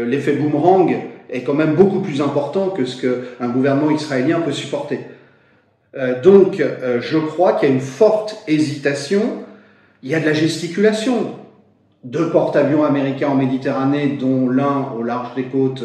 l'effet 0.07 0.33
boomerang 0.33 0.95
est 1.29 1.41
quand 1.41 1.53
même 1.53 1.75
beaucoup 1.75 2.01
plus 2.01 2.21
important 2.21 2.69
que 2.69 2.85
ce 2.85 3.01
qu'un 3.01 3.49
gouvernement 3.49 3.89
israélien 3.89 4.41
peut 4.41 4.51
supporter. 4.51 4.99
Euh, 5.95 6.21
donc, 6.21 6.61
je 7.01 7.17
crois 7.17 7.53
qu'il 7.53 7.69
y 7.69 7.71
a 7.71 7.75
une 7.75 7.81
forte 7.81 8.43
hésitation. 8.47 9.21
Il 10.03 10.11
y 10.11 10.15
a 10.15 10.19
de 10.19 10.25
la 10.25 10.33
gesticulation. 10.33 11.31
Deux 12.09 12.29
porte-avions 12.29 12.83
américains 12.83 13.29
en 13.29 13.35
Méditerranée, 13.35 14.17
dont 14.19 14.49
l'un 14.49 14.87
au 14.97 15.03
large 15.03 15.35
des 15.35 15.43
côtes 15.43 15.83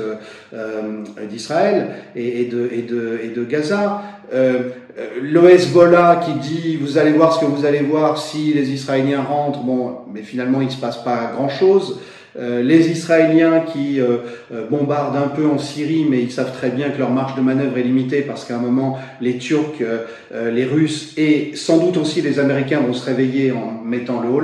euh, 0.55 1.03
d'Israël 1.29 1.89
et, 2.15 2.45
de, 2.45 2.69
et, 2.73 2.83
de, 2.83 3.19
et, 3.25 3.29
de, 3.29 3.45
Gaza. 3.45 4.03
le 4.33 5.51
Hezbollah 5.51 6.21
qui 6.25 6.33
dit 6.35 6.77
vous 6.77 6.99
allez 6.99 7.13
voir 7.13 7.35
ce 7.35 7.41
que 7.41 7.47
vous 7.47 7.65
allez 7.65 7.81
voir 7.81 8.19
si 8.19 8.55
les 8.55 8.71
Israéliens 8.71 9.23
rentrent. 9.23 9.65
Bon, 9.65 9.99
mais 10.13 10.23
finalement 10.23 10.61
il 10.61 10.71
se 10.71 10.79
passe 10.79 11.03
pas 11.03 11.33
grand-chose. 11.35 11.99
Euh, 12.39 12.63
les 12.63 12.91
Israéliens 12.91 13.61
qui 13.61 14.01
euh, 14.01 14.19
euh, 14.53 14.67
bombardent 14.67 15.17
un 15.17 15.29
peu 15.29 15.47
en 15.47 15.59
Syrie, 15.59 16.07
mais 16.09 16.23
ils 16.23 16.33
savent 16.33 16.53
très 16.53 16.71
bien 16.71 16.89
que 16.89 16.99
leur 16.99 17.11
marge 17.11 17.35
de 17.35 17.43
manœuvre 17.43 17.77
est 17.77 17.83
limitée 17.83 18.23
parce 18.23 18.47
qu'à 18.47 18.57
un 18.57 18.61
moment, 18.61 18.99
les 19.21 19.37
Turcs, 19.37 19.83
les 20.33 20.65
Russes 20.65 21.13
et 21.19 21.53
sans 21.55 21.79
doute 21.79 21.97
aussi 21.99 22.23
les 22.23 22.39
Américains 22.39 22.81
vont 22.81 22.95
se 22.95 23.05
réveiller 23.05 23.53
en 23.53 23.83
mettant 23.85 24.21
le 24.21 24.29
haut 24.29 24.41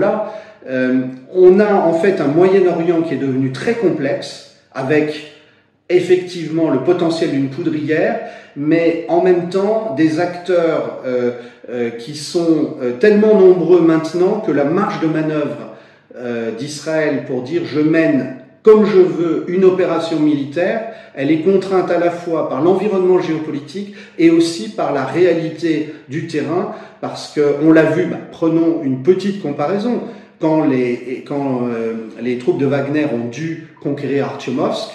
là. 0.68 0.90
on 1.34 1.60
a 1.60 1.74
en 1.74 1.94
fait 1.94 2.20
un 2.20 2.28
Moyen-Orient 2.28 3.02
qui 3.02 3.14
est 3.14 3.18
devenu 3.18 3.52
très 3.52 3.74
complexe, 3.74 4.56
avec 4.74 5.32
effectivement 5.88 6.70
le 6.70 6.80
potentiel 6.80 7.30
d'une 7.30 7.48
poudrière, 7.48 8.20
mais 8.56 9.06
en 9.08 9.22
même 9.22 9.48
temps 9.48 9.94
des 9.96 10.20
acteurs 10.20 11.02
qui 11.98 12.14
sont 12.14 12.76
tellement 13.00 13.40
nombreux 13.40 13.80
maintenant 13.80 14.40
que 14.40 14.52
la 14.52 14.64
marge 14.64 15.00
de 15.00 15.06
manœuvre 15.06 15.68
euh, 16.20 16.50
d'Israël 16.50 17.24
pour 17.26 17.42
dire 17.42 17.62
je 17.64 17.78
mène 17.78 18.38
comme 18.64 18.84
je 18.84 18.98
veux 18.98 19.44
une 19.46 19.64
opération 19.64 20.18
militaire, 20.18 20.88
elle 21.14 21.30
est 21.30 21.42
contrainte 21.42 21.90
à 21.90 21.98
la 21.98 22.10
fois 22.10 22.48
par 22.48 22.60
l'environnement 22.60 23.20
géopolitique 23.20 23.94
et 24.18 24.30
aussi 24.30 24.70
par 24.70 24.92
la 24.92 25.04
réalité 25.04 25.94
du 26.08 26.26
terrain, 26.26 26.74
parce 27.00 27.32
que 27.32 27.56
on 27.62 27.72
l'a 27.72 27.84
vu, 27.84 28.06
bah, 28.06 28.16
prenons 28.32 28.82
une 28.82 29.02
petite 29.02 29.40
comparaison, 29.42 30.00
quand 30.40 30.64
les, 30.64 31.24
quand, 31.26 31.68
euh, 31.68 31.94
les 32.20 32.38
troupes 32.38 32.58
de 32.58 32.66
Wagner 32.66 33.06
ont 33.12 33.28
dû 33.28 33.68
conquérir 33.82 34.26
Artyomovsk, 34.26 34.90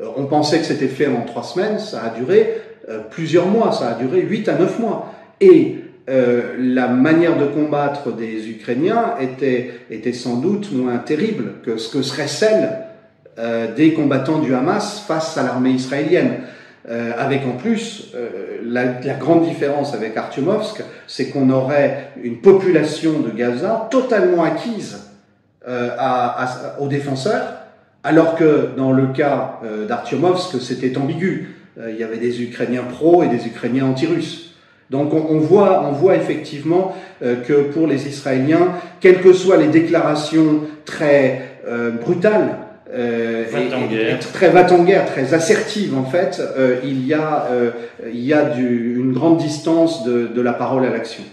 euh, 0.00 0.06
on 0.16 0.26
pensait 0.26 0.58
que 0.58 0.64
c'était 0.64 0.88
fait 0.88 1.06
en 1.06 1.22
trois 1.22 1.42
semaines, 1.42 1.78
ça 1.78 2.02
a 2.02 2.10
duré 2.10 2.62
plusieurs 3.10 3.46
mois, 3.46 3.70
ça 3.70 3.90
a 3.90 3.94
duré 3.94 4.22
huit 4.22 4.48
à 4.48 4.54
neuf 4.54 4.78
mois. 4.78 5.12
Et 5.42 5.76
euh, 6.08 6.54
la 6.58 6.88
manière 6.88 7.36
de 7.36 7.44
combattre 7.44 8.12
des 8.12 8.48
Ukrainiens 8.48 9.16
était, 9.20 9.72
était 9.90 10.14
sans 10.14 10.36
doute 10.40 10.72
moins 10.72 10.96
terrible 10.96 11.56
que 11.62 11.76
ce 11.76 11.92
que 11.92 12.00
serait 12.00 12.28
celle 12.28 12.78
euh, 13.38 13.74
des 13.74 13.92
combattants 13.92 14.38
du 14.38 14.54
Hamas 14.54 15.04
face 15.06 15.36
à 15.36 15.42
l'armée 15.42 15.72
israélienne. 15.72 16.40
Euh, 16.88 17.12
avec 17.18 17.42
en 17.46 17.52
plus 17.52 18.14
la, 18.64 19.00
la, 19.04 19.14
grande 19.14 19.44
différence 19.44 19.92
avec 19.92 20.16
Artyomovsk, 20.16 20.82
c'est 21.06 21.28
qu'on 21.28 21.50
aurait 21.50 22.12
une 22.22 22.40
population 22.40 23.20
de 23.20 23.30
Gaza 23.30 23.88
totalement 23.90 24.42
acquise 24.42 24.98
à, 25.66 26.44
à, 26.44 26.80
aux 26.80 26.88
défenseurs, 26.88 27.58
alors 28.02 28.36
que 28.36 28.70
dans 28.74 28.92
le 28.92 29.08
cas 29.08 29.60
d'Artyomovsk, 29.86 30.62
c'était 30.62 30.96
ambigu. 30.96 31.56
il 31.76 31.96
y 31.96 32.02
avait 32.02 32.16
des 32.16 32.42
Ukrainiens 32.42 32.84
pro 32.84 33.22
et 33.22 33.28
des 33.28 33.46
Ukrainiens 33.46 33.84
anti-russes. 33.84 34.48
Donc 34.90 35.12
on, 35.12 35.38
voit, 35.38 35.84
on 35.86 35.92
voit 35.92 36.16
effectivement 36.16 36.96
euh, 37.22 37.36
que 37.36 37.70
pour 37.72 37.86
les 37.86 38.08
Israéliens, 38.08 38.72
quelles 39.00 39.20
que 39.20 39.32
soient 39.32 39.58
les 39.58 39.68
déclarations 39.68 40.62
très 40.86 41.60
euh, 41.66 41.90
brutales, 41.90 42.56
euh, 42.90 43.44
et, 43.44 44.18
très 44.18 44.48
va 44.48 44.72
en 44.72 44.84
guerre, 44.84 45.06
très 45.06 45.34
assertives 45.34 45.96
en 45.96 46.04
fait, 46.04 46.40
euh, 46.40 46.80
il 46.82 47.06
y 47.06 47.12
a, 47.12 47.48
il 48.06 48.20
y 48.20 48.32
a 48.32 48.50
du, 48.50 48.96
une 48.96 49.12
grande 49.12 49.38
distance 49.38 50.04
de, 50.04 50.26
de 50.28 50.40
la 50.40 50.54
parole 50.54 50.86
à 50.86 50.90
l'action. 50.90 51.24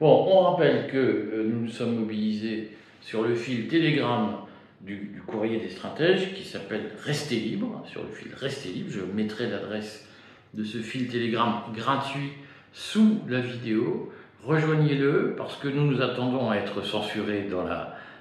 Bon, 0.00 0.26
on 0.28 0.40
rappelle 0.40 0.88
que 0.90 1.46
nous 1.48 1.66
nous 1.66 1.70
sommes 1.70 1.96
mobilisés 1.96 2.70
sur 3.00 3.22
le 3.22 3.34
fil 3.34 3.68
Telegram 3.68 4.38
du, 4.80 4.96
du 4.96 5.20
courrier 5.20 5.60
des 5.60 5.70
stratèges 5.70 6.34
qui 6.34 6.44
s'appelle 6.44 6.90
Restez 7.04 7.36
libre, 7.36 7.84
sur 7.86 8.02
le 8.02 8.08
fil 8.08 8.32
Restez 8.36 8.70
libre. 8.70 8.90
Je 8.90 9.00
mettrai 9.14 9.48
l'adresse 9.48 10.06
de 10.54 10.64
ce 10.64 10.78
fil 10.78 11.08
Telegram 11.08 11.62
gratuit 11.74 12.32
sous 12.72 13.20
la 13.28 13.40
vidéo. 13.40 14.12
Rejoignez-le 14.44 15.34
parce 15.38 15.56
que 15.56 15.68
nous 15.68 15.90
nous 15.90 16.02
attendons 16.02 16.50
à 16.50 16.56
être 16.56 16.84
censurés 16.84 17.46
dans 17.50 17.64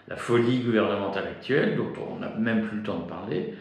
la, 0.07 0.15
folie 0.15 0.59
gouvernementale 0.59 1.27
actuelle, 1.27 1.75
dont 1.75 1.91
on 2.11 2.19
n'a 2.19 2.29
même 2.37 2.67
plus 2.67 2.77
le 2.77 2.83
temps 2.83 2.99
de 2.99 3.09
parler. 3.09 3.53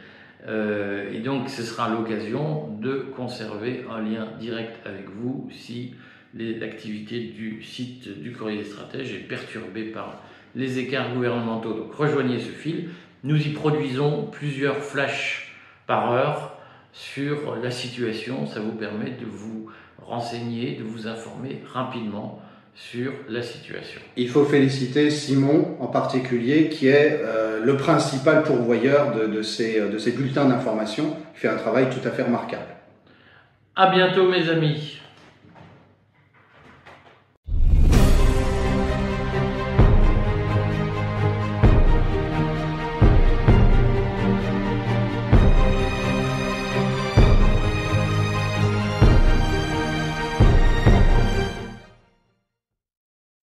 Euh, 0.48 1.12
et 1.12 1.20
donc 1.20 1.48
ce 1.48 1.62
sera 1.62 1.88
l'occasion 1.88 2.68
de 2.80 3.06
conserver 3.16 3.84
un 3.90 4.00
lien 4.00 4.26
direct 4.40 4.84
avec 4.84 5.08
vous 5.08 5.48
si 5.52 5.94
l'activité 6.34 7.20
du 7.20 7.62
site 7.62 8.20
du 8.20 8.32
courrier 8.32 8.58
des 8.58 8.64
stratèges 8.64 9.12
est 9.12 9.28
perturbée 9.28 9.84
par 9.84 10.22
les 10.56 10.78
écarts 10.78 11.14
gouvernementaux. 11.14 11.74
Donc 11.74 11.94
rejoignez 11.94 12.40
ce 12.40 12.50
fil. 12.50 12.88
Nous 13.22 13.46
y 13.46 13.50
produisons 13.50 14.26
plusieurs 14.26 14.78
flashs 14.78 15.54
par 15.86 16.10
heure 16.12 16.58
sur 16.92 17.56
la 17.56 17.70
situation. 17.70 18.46
Ça 18.46 18.60
vous 18.60 18.72
permet 18.72 19.10
de 19.10 19.26
vous 19.26 19.70
renseigner, 19.98 20.74
de 20.74 20.82
vous 20.82 21.06
informer 21.06 21.62
rapidement 21.72 22.41
sur 22.74 23.12
la 23.28 23.42
situation. 23.42 24.00
Il 24.16 24.28
faut 24.28 24.44
féliciter 24.44 25.10
Simon 25.10 25.76
en 25.80 25.88
particulier, 25.88 26.68
qui 26.68 26.88
est 26.88 27.20
euh, 27.22 27.60
le 27.62 27.76
principal 27.76 28.42
pourvoyeur 28.42 29.14
de, 29.14 29.26
de, 29.26 29.42
ces, 29.42 29.80
de 29.80 29.98
ces 29.98 30.12
bulletins 30.12 30.46
d'information, 30.46 31.16
qui 31.34 31.40
fait 31.40 31.48
un 31.48 31.56
travail 31.56 31.88
tout 31.90 32.06
à 32.06 32.10
fait 32.10 32.22
remarquable. 32.22 32.66
À 33.76 33.90
bientôt 33.90 34.28
mes 34.28 34.48
amis. 34.48 35.01